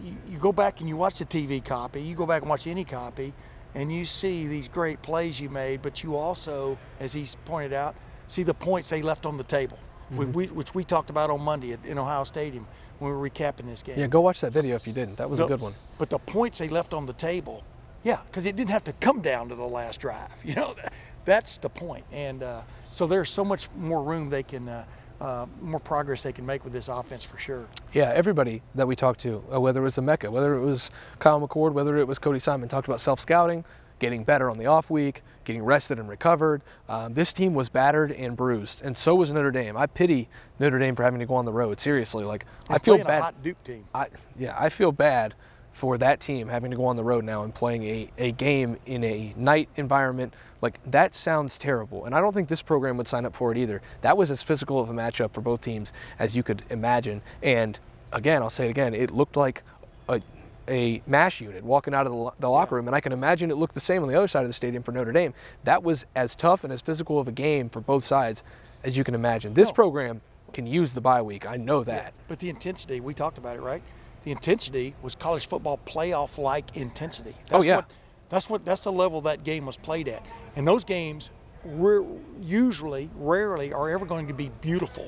you, 0.04 0.16
you 0.28 0.38
go 0.38 0.52
back 0.52 0.80
and 0.80 0.90
you 0.90 0.96
watch 0.96 1.20
the 1.20 1.26
TV 1.26 1.64
copy, 1.64 2.02
you 2.02 2.16
go 2.16 2.26
back 2.26 2.42
and 2.42 2.50
watch 2.50 2.68
any 2.68 2.84
copy, 2.84 3.34
and 3.74 3.92
you 3.92 4.06
see 4.06 4.48
these 4.48 4.68
great 4.68 5.02
plays 5.02 5.40
you 5.40 5.50
made, 5.50 5.82
but 5.82 6.04
you 6.04 6.16
also, 6.16 6.78
as 7.00 7.14
he's 7.14 7.36
pointed 7.46 7.74
out, 7.74 7.96
see 8.28 8.44
the 8.44 8.54
points 8.54 8.90
they 8.90 9.02
left 9.02 9.26
on 9.26 9.38
the 9.38 9.44
table, 9.44 9.78
we, 10.12 10.26
we, 10.26 10.46
which 10.48 10.74
we 10.74 10.84
talked 10.84 11.10
about 11.10 11.30
on 11.30 11.42
Monday 11.42 11.74
at, 11.74 11.86
in 11.86 11.98
Ohio 11.98 12.24
Stadium 12.24 12.68
when 13.00 13.12
we 13.12 13.18
were 13.18 13.30
recapping 13.30 13.66
this 13.66 13.82
game. 13.82 14.00
Yeah, 14.00 14.08
go 14.08 14.22
watch 14.22 14.42
that 14.42 14.52
video 14.52 14.76
if 14.76 14.88
you 14.88 14.94
didn't. 14.94 15.18
That 15.18 15.30
was 15.30 15.40
a 15.40 15.46
good 15.46 15.62
one. 15.62 15.76
But 15.98 16.10
the 16.10 16.20
points 16.20 16.60
they 16.60 16.70
left 16.70 16.94
on 16.94 17.06
the 17.06 17.14
table, 17.14 17.64
yeah, 18.04 18.20
because 18.28 18.46
it 18.46 18.56
didn't 18.56 18.72
have 18.72 18.84
to 18.86 18.94
come 18.94 19.22
down 19.22 19.50
to 19.50 19.56
the 19.56 19.68
last 19.68 20.00
drive. 20.00 20.32
You 20.44 20.56
know, 20.56 20.76
that, 20.76 20.94
that's 21.26 21.58
the 21.58 21.70
point. 21.70 22.06
And 22.12 22.42
uh, 22.42 22.62
so 22.92 23.08
there's 23.08 23.30
so 23.30 23.44
much 23.44 23.70
more 23.76 24.02
room 24.02 24.30
they 24.30 24.44
can, 24.44 24.68
uh, 24.68 24.86
uh, 25.20 25.46
more 25.62 25.80
progress 25.80 26.24
they 26.24 26.32
can 26.32 26.46
make 26.46 26.64
with 26.64 26.74
this 26.74 26.88
offense 26.88 27.24
for 27.24 27.38
sure. 27.38 27.66
Yeah, 27.94 28.12
everybody 28.14 28.62
that 28.76 28.88
we 28.88 28.96
talked 28.96 29.20
to, 29.22 29.44
uh, 29.54 29.60
whether 29.60 29.82
it 29.82 29.84
was 29.84 29.98
Emeka, 29.98 30.30
whether 30.30 30.56
it 30.56 30.62
was 30.62 30.92
Kyle 31.20 31.46
McCord, 31.46 31.74
whether 31.74 31.98
it 31.98 32.08
was 32.08 32.20
Cody 32.20 32.40
Simon, 32.40 32.70
talked 32.70 32.88
about 32.88 33.02
self-scouting, 33.02 33.66
getting 34.00 34.24
better 34.24 34.50
on 34.50 34.58
the 34.58 34.68
off 34.68 34.90
week, 34.90 35.24
getting 35.44 35.64
rested 35.64 35.98
and 35.98 36.08
recovered. 36.08 36.62
Um, 36.88 37.14
this 37.14 37.34
team 37.34 37.54
was 37.54 37.70
battered 37.70 38.12
and 38.12 38.38
bruised, 38.38 38.82
and 38.84 38.96
so 38.96 39.16
was 39.16 39.32
Notre 39.32 39.52
Dame. 39.52 39.76
I 39.76 39.88
pity 39.88 40.30
Notre 40.60 40.78
Dame 40.78 40.96
for 40.96 41.04
having 41.04 41.20
to 41.20 41.26
go 41.26 41.36
on 41.36 41.46
the 41.46 41.54
road. 41.54 41.80
Seriously, 41.80 42.24
like 42.24 42.46
I 42.70 42.78
feel 42.78 42.98
bad. 43.00 43.20
a 43.20 43.22
hot 43.24 43.44
Duke 43.44 43.64
team. 43.64 43.86
I 43.96 44.08
yeah, 44.38 44.56
I 44.58 44.70
feel 44.70 44.92
bad 44.92 45.34
for 45.74 45.98
that 46.00 46.20
team 46.20 46.48
having 46.48 46.72
to 46.72 46.78
go 46.78 46.86
on 46.86 46.96
the 46.96 47.04
road 47.04 47.24
now 47.24 47.44
and 47.44 47.54
playing 47.54 47.84
a, 47.84 48.10
a 48.18 48.32
game 48.32 48.78
in 48.86 49.04
a 49.04 49.34
night 49.38 49.70
environment. 49.76 50.34
Like 50.62 50.80
that 50.86 51.14
sounds 51.14 51.58
terrible. 51.58 52.06
And 52.06 52.16
I 52.16 52.20
don't 52.22 52.34
think 52.34 52.48
this 52.48 52.64
program 52.64 52.98
would 52.98 53.08
sign 53.08 53.26
up 53.26 53.36
for 53.36 53.52
it 53.52 53.58
either. 53.60 53.82
That 54.02 54.18
was 54.18 54.32
as 54.32 54.42
physical 54.42 54.80
of 54.80 54.90
a 54.90 54.94
matchup 54.94 55.34
for 55.34 55.42
both 55.42 55.62
teams 55.62 55.94
as 56.18 56.36
you 56.36 56.42
could 56.42 56.64
imagine. 56.72 57.22
And 57.44 57.78
again, 58.12 58.42
I'll 58.42 58.50
say 58.50 58.66
it 58.66 58.72
again, 58.72 58.94
it 58.96 59.12
looked 59.12 59.36
like 59.36 59.62
a 60.10 60.22
a 60.70 61.02
mash 61.08 61.40
unit 61.40 61.64
walking 61.64 61.94
out 61.94 62.06
of 62.08 62.12
the, 62.12 62.32
the 62.42 62.50
locker 62.50 62.76
room, 62.76 62.88
and 62.88 62.96
I 62.96 63.00
can 63.00 63.14
imagine 63.14 63.50
it 63.52 63.56
looked 63.56 63.74
the 63.74 63.80
same 63.80 64.02
on 64.04 64.10
the 64.10 64.16
other 64.16 64.28
side 64.28 64.42
of 64.42 64.50
the 64.50 64.54
stadium 64.54 64.84
for 64.84 64.92
Notre 64.92 65.14
Dame. 65.14 65.34
That 65.64 65.82
was 65.82 66.06
as 66.14 66.36
tough 66.36 66.66
and 66.66 66.74
as 66.74 66.82
physical 66.82 67.20
of 67.20 67.28
a 67.30 67.32
game 67.32 67.70
for 67.70 67.80
both 67.80 68.04
sides 68.04 68.44
as 68.84 68.98
you 68.98 69.06
can 69.06 69.16
imagine. 69.16 69.54
This 69.54 69.70
No. 69.70 69.74
program 69.74 70.22
can 70.52 70.68
use 70.68 70.92
the 70.92 71.00
bye 71.00 71.22
week. 71.22 71.48
I 71.50 71.56
know 71.56 71.86
that. 71.86 72.14
But 72.28 72.40
the 72.40 72.50
intensity, 72.50 73.00
we 73.00 73.14
talked 73.14 73.38
about 73.38 73.56
it, 73.56 73.62
right? 73.62 73.82
The 74.28 74.32
intensity 74.34 74.94
was 75.02 75.16
college 75.16 75.48
football 75.48 75.80
playoff 75.86 76.38
like 76.38 76.76
intensity. 76.76 77.34
That's 77.48 77.64
Oh, 77.64 77.66
yeah. 77.66 77.78
What, 77.78 77.92
that's 78.28 78.50
what 78.50 78.66
that's 78.66 78.82
the 78.84 78.92
level 78.92 79.22
that 79.22 79.46
game 79.46 79.66
was 79.66 79.78
played 79.78 80.10
at. 80.10 80.22
And 80.58 80.68
those 80.68 80.84
games 80.84 81.30
re- 81.64 82.06
usually, 82.42 83.10
rarely, 83.16 83.72
are 83.72 83.90
ever 83.90 84.06
going 84.06 84.28
to 84.28 84.34
be 84.34 84.50
beautiful. 84.60 85.08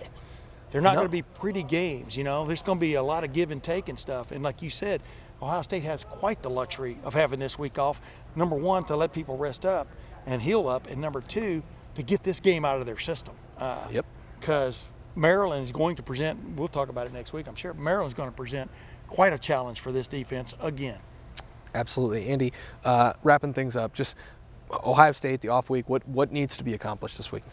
They're 0.71 0.79
not 0.79 0.91
No. 0.93 0.99
going 1.01 1.07
to 1.07 1.11
be 1.11 1.23
pretty 1.23 1.63
games, 1.63 2.15
you 2.15 2.23
know. 2.23 2.45
There's 2.45 2.61
going 2.61 2.77
to 2.77 2.81
be 2.81 2.93
a 2.93 3.03
lot 3.03 3.25
of 3.25 3.33
give 3.33 3.51
and 3.51 3.61
take 3.61 3.89
and 3.89 3.99
stuff. 3.99 4.31
And 4.31 4.41
like 4.41 4.61
you 4.61 4.69
said, 4.69 5.01
Ohio 5.41 5.63
State 5.63 5.83
has 5.83 6.05
quite 6.05 6.41
the 6.41 6.49
luxury 6.49 6.97
of 7.03 7.13
having 7.13 7.41
this 7.41 7.59
week 7.59 7.77
off. 7.77 7.99
Number 8.37 8.55
one, 8.55 8.85
to 8.85 8.95
let 8.95 9.11
people 9.11 9.35
rest 9.35 9.65
up 9.65 9.89
and 10.27 10.41
heal 10.41 10.65
up, 10.69 10.87
and 10.87 11.01
number 11.01 11.19
two, 11.19 11.61
to 11.95 12.03
get 12.03 12.23
this 12.23 12.39
game 12.39 12.63
out 12.63 12.79
of 12.79 12.85
their 12.85 12.97
system. 12.97 13.35
Uh, 13.57 13.85
Yep. 13.91 14.05
because 14.39 14.89
Maryland 15.13 15.65
is 15.65 15.73
going 15.73 15.97
to 15.97 16.03
present, 16.03 16.39
we'll 16.55 16.69
talk 16.69 16.87
about 16.87 17.05
it 17.05 17.11
next 17.11 17.33
week, 17.33 17.47
I'm 17.49 17.55
sure. 17.55 17.73
Maryland's 17.73 18.13
going 18.13 18.29
to 18.29 18.35
present 18.35 18.71
quite 19.09 19.33
a 19.33 19.37
challenge 19.37 19.79
for 19.79 19.91
this 19.91 20.07
defense 20.07 20.53
again. 20.61 20.99
Absolutely. 21.75 22.29
Andy, 22.29 22.53
uh, 22.83 23.13
wrapping 23.23 23.53
things 23.53 23.75
up, 23.75 23.93
just 23.93 24.15
Ohio 24.71 25.11
State, 25.11 25.41
the 25.41 25.49
off 25.49 25.69
week, 25.69 25.89
what, 25.89 26.07
what 26.07 26.31
needs 26.31 26.57
to 26.57 26.63
be 26.63 26.73
accomplished 26.73 27.17
this 27.17 27.31
week? 27.31 27.43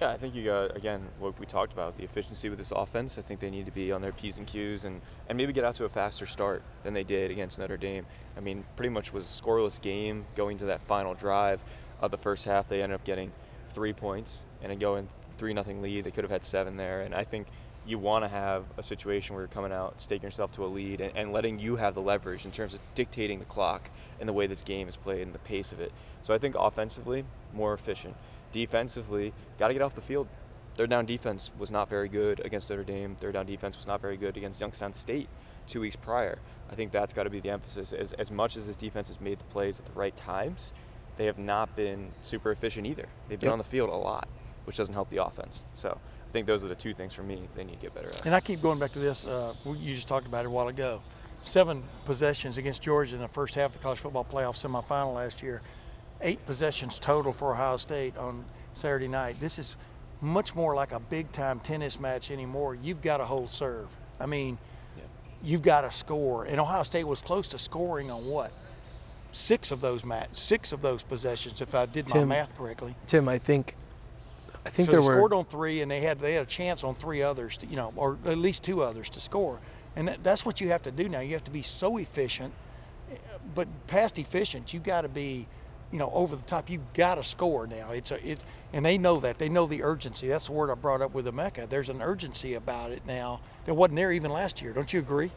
Yeah, 0.00 0.10
I 0.10 0.16
think 0.16 0.34
you 0.34 0.44
got 0.44 0.76
again 0.76 1.06
what 1.20 1.38
we 1.38 1.46
talked 1.46 1.72
about 1.72 1.96
the 1.96 2.02
efficiency 2.02 2.48
with 2.48 2.58
this 2.58 2.72
offense. 2.72 3.16
I 3.16 3.22
think 3.22 3.38
they 3.38 3.48
need 3.48 3.64
to 3.66 3.72
be 3.72 3.92
on 3.92 4.02
their 4.02 4.10
p's 4.10 4.38
and 4.38 4.46
q's 4.46 4.84
and 4.84 5.00
and 5.28 5.38
maybe 5.38 5.52
get 5.52 5.64
out 5.64 5.76
to 5.76 5.84
a 5.84 5.88
faster 5.88 6.26
start 6.26 6.62
than 6.82 6.94
they 6.94 7.04
did 7.04 7.30
against 7.30 7.60
Notre 7.60 7.76
Dame. 7.76 8.04
I 8.36 8.40
mean, 8.40 8.64
pretty 8.74 8.90
much 8.90 9.12
was 9.12 9.24
a 9.24 9.42
scoreless 9.42 9.80
game 9.80 10.26
going 10.34 10.58
to 10.58 10.64
that 10.66 10.82
final 10.82 11.14
drive 11.14 11.60
of 12.00 12.10
the 12.10 12.18
first 12.18 12.44
half. 12.44 12.68
They 12.68 12.82
ended 12.82 12.96
up 12.96 13.04
getting 13.04 13.30
three 13.72 13.92
points 13.92 14.42
and 14.62 14.72
then 14.72 14.80
going 14.80 15.08
three 15.36 15.54
nothing 15.54 15.80
lead. 15.80 16.04
They 16.04 16.10
could 16.10 16.24
have 16.24 16.30
had 16.30 16.44
seven 16.44 16.76
there, 16.76 17.02
and 17.02 17.14
I 17.14 17.22
think 17.22 17.46
you 17.86 17.98
want 17.98 18.24
to 18.24 18.28
have 18.28 18.64
a 18.76 18.82
situation 18.82 19.34
where 19.34 19.42
you're 19.42 19.48
coming 19.48 19.72
out, 19.72 20.00
staking 20.00 20.26
yourself 20.26 20.52
to 20.52 20.64
a 20.64 20.66
lead, 20.66 21.00
and, 21.00 21.16
and, 21.16 21.32
letting 21.32 21.58
you 21.58 21.76
have 21.76 21.94
the 21.94 22.00
leverage 22.00 22.44
in 22.44 22.50
terms 22.50 22.74
of 22.74 22.80
dictating 22.94 23.38
the 23.38 23.44
clock 23.44 23.90
and 24.20 24.28
the 24.28 24.32
way 24.32 24.46
this 24.46 24.62
game 24.62 24.88
is 24.88 24.96
played 24.96 25.22
and 25.22 25.34
the 25.34 25.38
pace 25.40 25.72
of 25.72 25.80
it. 25.80 25.92
So 26.22 26.32
I 26.32 26.38
think 26.38 26.54
offensively, 26.58 27.24
more 27.52 27.74
efficient 27.74 28.16
defensively, 28.52 29.32
got 29.58 29.68
to 29.68 29.74
get 29.74 29.82
off 29.82 29.94
the 29.94 30.00
field. 30.00 30.28
Third 30.76 30.90
down 30.90 31.06
defense 31.06 31.52
was 31.58 31.70
not 31.70 31.88
very 31.88 32.08
good 32.08 32.40
against 32.44 32.70
Notre 32.70 32.84
Dame. 32.84 33.16
Third 33.16 33.34
down 33.34 33.46
defense 33.46 33.76
was 33.76 33.86
not 33.86 34.00
very 34.00 34.16
good 34.16 34.36
against 34.36 34.60
Youngstown 34.60 34.92
State 34.92 35.28
two 35.66 35.80
weeks 35.80 35.96
prior. 35.96 36.38
I 36.70 36.74
think 36.74 36.92
that's 36.92 37.12
got 37.12 37.24
to 37.24 37.30
be 37.30 37.40
the 37.40 37.50
emphasis. 37.50 37.92
As, 37.92 38.12
as 38.14 38.30
much 38.30 38.56
as 38.56 38.66
this 38.66 38.76
defense 38.76 39.08
has 39.08 39.20
made 39.20 39.38
the 39.38 39.44
plays 39.44 39.78
at 39.78 39.86
the 39.86 39.92
right 39.92 40.16
times, 40.16 40.72
they 41.16 41.26
have 41.26 41.38
not 41.38 41.74
been 41.76 42.10
super 42.22 42.50
efficient 42.50 42.86
either. 42.86 43.06
They've 43.28 43.38
been 43.38 43.48
yep. 43.48 43.52
on 43.52 43.58
the 43.58 43.64
field 43.64 43.90
a 43.90 43.94
lot, 43.94 44.28
which 44.64 44.76
doesn't 44.76 44.94
help 44.94 45.10
the 45.10 45.24
offense. 45.24 45.64
So 45.74 45.98
think 46.34 46.46
those 46.46 46.64
are 46.64 46.68
the 46.68 46.74
two 46.74 46.92
things 46.92 47.14
for 47.14 47.22
me 47.22 47.48
they 47.54 47.64
need 47.64 47.76
to 47.76 47.80
get 47.80 47.94
better 47.94 48.08
at. 48.08 48.26
And 48.26 48.34
I 48.34 48.40
keep 48.40 48.60
going 48.60 48.78
back 48.78 48.92
to 48.92 48.98
this. 48.98 49.24
Uh, 49.24 49.54
you 49.64 49.94
just 49.94 50.08
talked 50.08 50.26
about 50.26 50.44
it 50.44 50.48
a 50.48 50.50
while 50.50 50.68
ago. 50.68 51.00
Seven 51.44 51.84
possessions 52.04 52.58
against 52.58 52.82
Georgia 52.82 53.14
in 53.14 53.22
the 53.22 53.28
first 53.28 53.54
half 53.54 53.70
of 53.70 53.72
the 53.74 53.78
college 53.78 54.00
football 54.00 54.24
playoff 54.24 54.56
semifinal 54.56 55.14
last 55.14 55.42
year 55.42 55.62
eight 56.20 56.44
possessions 56.46 56.98
total 56.98 57.32
for 57.32 57.52
Ohio 57.52 57.76
State 57.76 58.16
on 58.16 58.44
Saturday 58.72 59.06
night. 59.06 59.38
This 59.38 59.58
is 59.58 59.76
much 60.20 60.54
more 60.54 60.74
like 60.74 60.90
a 60.92 60.98
big 60.98 61.30
time 61.30 61.60
tennis 61.60 62.00
match 62.00 62.30
anymore. 62.30 62.74
You've 62.74 63.02
got 63.02 63.18
to 63.18 63.24
hold 63.24 63.50
serve. 63.50 63.88
I 64.18 64.26
mean, 64.26 64.58
yeah. 64.96 65.04
you've 65.42 65.62
got 65.62 65.82
to 65.82 65.92
score. 65.92 66.44
And 66.44 66.58
Ohio 66.58 66.82
State 66.82 67.04
was 67.04 67.22
close 67.22 67.46
to 67.48 67.58
scoring 67.58 68.10
on 68.10 68.26
what? 68.26 68.52
Six 69.32 69.70
of 69.70 69.80
those 69.80 70.04
match, 70.04 70.30
six 70.32 70.72
of 70.72 70.80
those 70.80 71.02
possessions, 71.02 71.60
if 71.60 71.74
I 71.74 71.86
did 71.86 72.06
Tim, 72.08 72.28
my 72.28 72.36
math 72.36 72.56
correctly. 72.56 72.94
Tim, 73.06 73.28
I 73.28 73.38
think, 73.38 73.74
I 74.66 74.70
think 74.70 74.86
so 74.86 74.92
there 74.92 75.00
they 75.00 75.06
were 75.06 75.14
scored 75.16 75.32
on 75.32 75.44
three, 75.44 75.82
and 75.82 75.90
they 75.90 76.00
had 76.00 76.20
they 76.20 76.34
had 76.34 76.42
a 76.42 76.46
chance 76.46 76.84
on 76.84 76.94
three 76.94 77.22
others, 77.22 77.56
to, 77.58 77.66
you 77.66 77.76
know, 77.76 77.92
or 77.96 78.18
at 78.24 78.38
least 78.38 78.62
two 78.62 78.82
others 78.82 79.08
to 79.10 79.20
score. 79.20 79.60
And 79.96 80.08
that, 80.08 80.24
that's 80.24 80.44
what 80.44 80.60
you 80.60 80.68
have 80.68 80.82
to 80.84 80.90
do 80.90 81.08
now. 81.08 81.20
You 81.20 81.32
have 81.34 81.44
to 81.44 81.50
be 81.50 81.62
so 81.62 81.98
efficient, 81.98 82.52
but 83.54 83.68
past 83.86 84.18
efficient, 84.18 84.72
you 84.72 84.80
got 84.80 85.02
to 85.02 85.08
be 85.08 85.46
you 85.94 86.00
know, 86.00 86.10
over 86.12 86.34
the 86.34 86.42
top. 86.42 86.68
You 86.68 86.80
got 86.92 87.14
to 87.14 87.24
score 87.24 87.68
now. 87.68 87.92
It's 87.92 88.10
a 88.10 88.28
it, 88.28 88.40
and 88.72 88.84
they 88.84 88.98
know 88.98 89.20
that. 89.20 89.38
They 89.38 89.48
know 89.48 89.66
the 89.66 89.84
urgency. 89.84 90.26
That's 90.26 90.46
the 90.46 90.52
word 90.52 90.68
I 90.68 90.74
brought 90.74 91.00
up 91.00 91.14
with 91.14 91.24
Emeka. 91.26 91.68
There's 91.68 91.88
an 91.88 92.02
urgency 92.02 92.54
about 92.54 92.90
it 92.90 93.06
now 93.06 93.40
that 93.64 93.74
wasn't 93.74 93.96
there 93.96 94.10
even 94.10 94.32
last 94.32 94.60
year. 94.60 94.72
Don't 94.72 94.92
you 94.92 94.98
agree? 94.98 95.30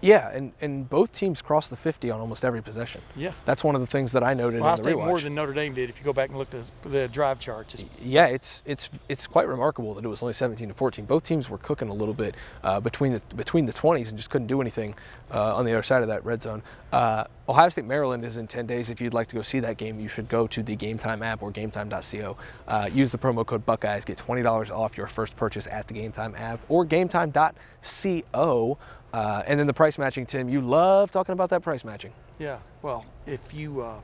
Yeah, 0.00 0.30
and, 0.30 0.52
and 0.60 0.88
both 0.88 1.12
teams 1.12 1.40
crossed 1.40 1.70
the 1.70 1.76
50 1.76 2.10
on 2.10 2.20
almost 2.20 2.44
every 2.44 2.62
possession. 2.62 3.00
Yeah. 3.14 3.32
That's 3.44 3.64
one 3.64 3.74
of 3.74 3.80
the 3.80 3.86
things 3.86 4.12
that 4.12 4.22
I 4.22 4.34
noted 4.34 4.60
well, 4.60 4.76
in 4.76 4.82
the 4.82 4.90
rewatch. 4.90 5.06
more 5.06 5.20
than 5.20 5.34
Notre 5.34 5.52
Dame 5.52 5.74
did 5.74 5.88
if 5.88 5.98
you 5.98 6.04
go 6.04 6.12
back 6.12 6.28
and 6.28 6.38
look 6.38 6.52
at 6.54 6.64
the, 6.82 6.88
the 6.88 7.08
drive 7.08 7.38
charts. 7.38 7.74
It's 7.74 7.84
yeah, 8.02 8.26
it's 8.26 8.62
it's 8.66 8.90
it's 9.08 9.26
quite 9.26 9.48
remarkable 9.48 9.94
that 9.94 10.04
it 10.04 10.08
was 10.08 10.22
only 10.22 10.34
17 10.34 10.68
to 10.68 10.74
14. 10.74 11.04
Both 11.06 11.24
teams 11.24 11.48
were 11.48 11.58
cooking 11.58 11.88
a 11.88 11.94
little 11.94 12.14
bit 12.14 12.34
uh, 12.62 12.80
between 12.80 13.14
the 13.14 13.22
between 13.34 13.66
the 13.66 13.72
20s 13.72 14.08
and 14.08 14.16
just 14.16 14.30
couldn't 14.30 14.48
do 14.48 14.60
anything 14.60 14.94
uh, 15.30 15.56
on 15.56 15.64
the 15.64 15.72
other 15.72 15.82
side 15.82 16.02
of 16.02 16.08
that 16.08 16.24
red 16.24 16.42
zone. 16.42 16.62
Uh, 16.92 17.24
Ohio 17.48 17.68
State 17.68 17.84
Maryland 17.84 18.24
is 18.24 18.36
in 18.36 18.46
10 18.46 18.66
days. 18.66 18.90
If 18.90 19.00
you'd 19.00 19.14
like 19.14 19.28
to 19.28 19.36
go 19.36 19.42
see 19.42 19.60
that 19.60 19.76
game, 19.76 20.00
you 20.00 20.08
should 20.08 20.28
go 20.28 20.46
to 20.48 20.62
the 20.62 20.74
Game 20.74 20.98
Time 20.98 21.22
app 21.22 21.42
or 21.42 21.52
GameTime.co. 21.52 22.36
Uh, 22.66 22.88
use 22.92 23.12
the 23.12 23.18
promo 23.18 23.46
code 23.46 23.64
Buckeyes, 23.64 24.04
get 24.04 24.18
$20 24.18 24.70
off 24.70 24.96
your 24.96 25.06
first 25.06 25.36
purchase 25.36 25.68
at 25.68 25.86
the 25.86 25.94
Game 25.94 26.10
Time 26.12 26.34
app 26.36 26.60
or 26.68 26.84
GameTime.co. 26.84 28.78
Uh, 29.16 29.42
and 29.46 29.58
then 29.58 29.66
the 29.66 29.72
price 29.72 29.96
matching, 29.96 30.26
Tim. 30.26 30.46
You 30.46 30.60
love 30.60 31.10
talking 31.10 31.32
about 31.32 31.48
that 31.48 31.62
price 31.62 31.84
matching. 31.84 32.12
Yeah. 32.38 32.58
Well, 32.82 33.06
if 33.24 33.54
you, 33.54 33.80
uh, 33.80 33.94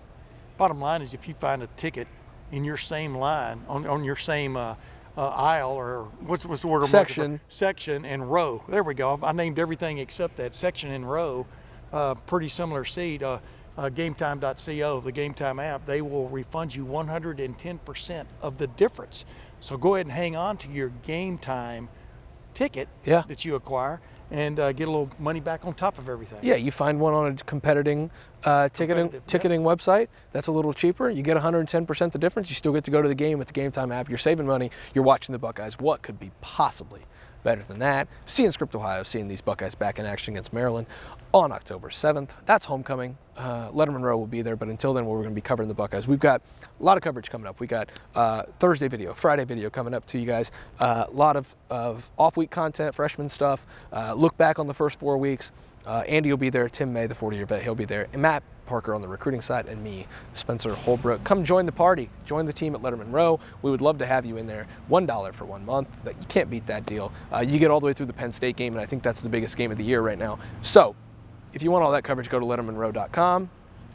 bottom 0.57 0.81
line 0.81 1.03
is 1.03 1.13
if 1.13 1.29
you 1.29 1.35
find 1.35 1.63
a 1.63 1.67
ticket 1.77 2.09
in 2.51 2.65
your 2.65 2.79
same 2.79 3.15
line, 3.15 3.63
on, 3.69 3.87
on 3.87 4.05
your 4.05 4.17
same 4.17 4.57
uh, 4.57 4.75
uh 5.19 5.29
aisle, 5.29 5.73
or 5.73 6.05
what's, 6.21 6.47
what's 6.47 6.63
the 6.63 6.69
word? 6.69 6.87
Section. 6.87 7.41
Section 7.51 8.07
and 8.07 8.33
row. 8.33 8.65
There 8.69 8.83
we 8.83 8.95
go. 8.95 9.21
I 9.23 9.33
named 9.33 9.59
everything 9.59 9.99
except 9.99 10.37
that 10.37 10.55
section 10.55 10.91
and 10.91 11.11
row. 11.11 11.47
Uh, 11.93 12.15
pretty 12.15 12.49
similar 12.49 12.87
seat. 12.87 13.23
Uh, 13.23 13.39
GameTime.co, 13.77 15.01
the 15.01 15.13
GameTime 15.13 15.63
app, 15.63 15.85
they 15.85 16.01
will 16.01 16.31
refund 16.31 16.75
you 16.75 16.87
110% 16.87 18.27
of 18.41 18.57
the 18.57 18.67
difference. 18.67 19.27
So 19.61 19.77
go 19.77 19.95
ahead 19.95 20.07
and 20.07 20.13
hang 20.13 20.37
on 20.37 20.57
to 20.59 20.69
your 20.69 20.89
Game 21.03 21.37
Time 21.37 21.91
ticket 22.55 22.89
yeah. 23.05 23.25
that 23.29 23.45
you 23.45 23.57
acquire 23.57 24.01
and 24.33 24.59
uh, 24.59 24.73
get 24.73 24.89
a 24.89 24.91
little 24.91 25.11
money 25.19 25.41
back 25.41 25.65
on 25.65 25.75
top 25.75 25.99
of 25.99 26.09
everything. 26.09 26.39
Yeah, 26.43 26.57
you 26.57 26.73
find 26.73 26.99
one 26.99 27.13
on 27.13 27.33
a 27.33 27.35
competing 27.45 28.11
uh, 28.45 28.69
ticketing 28.71 29.23
ticketing 29.27 29.61
yeah. 29.61 29.67
website 29.67 30.09
that's 30.33 30.49
a 30.49 30.53
little 30.53 30.73
cheaper. 30.73 31.11
You 31.11 31.23
get 31.23 31.37
110% 31.37 32.13
the 32.13 32.19
difference. 32.19 32.49
You 32.49 32.57
still 32.57 32.73
get 32.73 32.83
to 32.85 32.91
go 32.91 33.03
to 33.03 33.09
the 33.09 33.15
game 33.15 33.39
with 33.39 33.49
the 33.49 33.53
Game 33.53 33.71
Time 33.71 33.93
app. 33.93 34.09
You're 34.09 34.19
saving 34.19 34.47
money. 34.47 34.71
You're 34.95 35.05
watching 35.05 35.33
the 35.35 35.39
Buckeyes. 35.39 35.79
What 35.79 36.03
could 36.03 36.19
be 36.19 36.33
possibly 36.41 37.03
better 37.45 37.63
than 37.63 37.79
that? 37.81 38.09
Seeing 38.25 38.51
Script 38.51 38.75
Ohio, 38.75 39.03
seeing 39.03 39.29
these 39.29 39.43
Buckeyes 39.43 39.75
back 39.75 39.99
in 39.99 40.07
action 40.07 40.35
against 40.35 40.53
Maryland 40.53 40.87
on 41.35 41.51
October 41.53 41.89
7th. 41.89 42.31
That's 42.47 42.67
homecoming. 42.67 43.17
Uh, 43.37 43.71
Lettermen 43.71 44.03
Row 44.03 44.19
will 44.19 44.27
be 44.27 44.43
there, 44.43 44.57
but 44.57 44.69
until 44.69 44.93
then, 44.93 45.07
we're 45.07 45.19
going 45.19 45.31
to 45.31 45.35
be 45.35 45.41
covering 45.41 45.69
the 45.69 45.75
Buckeyes. 45.75 46.07
We've 46.07 46.21
got 46.21 46.43
a 46.79 46.83
lot 46.83 46.97
of 46.97 47.03
coverage 47.03 47.31
coming 47.31 47.47
up. 47.47 47.61
We 47.61 47.67
got 47.67 47.89
uh, 48.15 48.43
Thursday 48.59 48.89
video, 48.89 49.15
Friday 49.15 49.45
video 49.45 49.71
coming 49.71 49.95
up 49.95 50.05
to 50.07 50.19
you 50.19 50.27
guys. 50.27 50.51
A 50.81 50.85
uh, 50.85 51.07
lot 51.11 51.37
of, 51.37 51.55
of 51.71 52.11
off 52.19 52.37
week 52.37 52.51
content, 52.51 52.95
freshman 52.95 53.29
stuff. 53.29 53.67
Uh, 53.93 54.13
look 54.15 54.37
back 54.37 54.59
on 54.59 54.67
the 54.67 54.75
first 54.75 54.99
four 54.99 55.17
weeks. 55.17 55.53
Uh, 55.87 56.05
Andy 56.07 56.31
will 56.31 56.37
be 56.37 56.51
there. 56.51 56.69
Tim 56.69 56.93
May, 56.93 57.07
the 57.07 57.15
40 57.15 57.37
year 57.37 57.47
vet, 57.47 57.63
he'll 57.63 57.75
be 57.75 57.87
there. 57.87 58.07
And 58.13 58.23
Matt 58.23 58.43
Parker 58.67 58.95
on 58.95 59.01
the 59.01 59.09
recruiting 59.09 59.41
side, 59.41 59.67
and 59.67 59.83
me, 59.83 60.07
Spencer 60.33 60.75
Holbrook. 60.75 61.25
Come 61.25 61.45
join 61.45 61.67
the 61.67 61.73
party. 61.73 62.09
Join 62.25 62.47
the 62.47 62.53
team 62.53 62.75
at 62.75 62.83
Lettermen 62.83 63.11
Row. 63.11 63.41
We 63.63 63.71
would 63.71 63.81
love 63.81 63.99
to 63.99 64.07
have 64.07 64.25
you 64.25 64.37
in 64.37 64.47
there. 64.47 64.67
One 64.89 65.07
dollar 65.07 65.33
for 65.33 65.45
one 65.45 65.65
month. 65.65 65.89
You 66.07 66.15
can't 66.29 66.49
beat 66.49 66.67
that 66.67 66.87
deal. 66.87 67.13
Uh, 67.33 67.41
you 67.41 67.59
get 67.59 67.71
all 67.71 67.81
the 67.81 67.87
way 67.87 67.93
through 67.93 68.07
the 68.07 68.13
Penn 68.13 68.33
State 68.33 68.57
game, 68.57 68.75
and 68.75 68.81
I 68.81 68.87
think 68.87 69.03
that's 69.03 69.21
the 69.21 69.29
biggest 69.29 69.57
game 69.57 69.73
of 69.73 69.79
the 69.79 69.85
year 69.85 70.01
right 70.03 70.19
now. 70.19 70.39
So 70.61 70.95
if 71.53 71.63
you 71.63 71.71
want 71.71 71.85
all 71.85 71.93
that 71.93 72.05
coverage, 72.05 72.29
go 72.29 72.41
to 72.41 72.47
lettermenrow.com. 72.47 73.51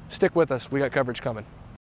Stick 0.10 0.36
with 0.36 0.52
us. 0.52 0.72
We 0.72 0.80
got 0.80 0.91
coverage 0.91 1.22
coming. 1.22 1.46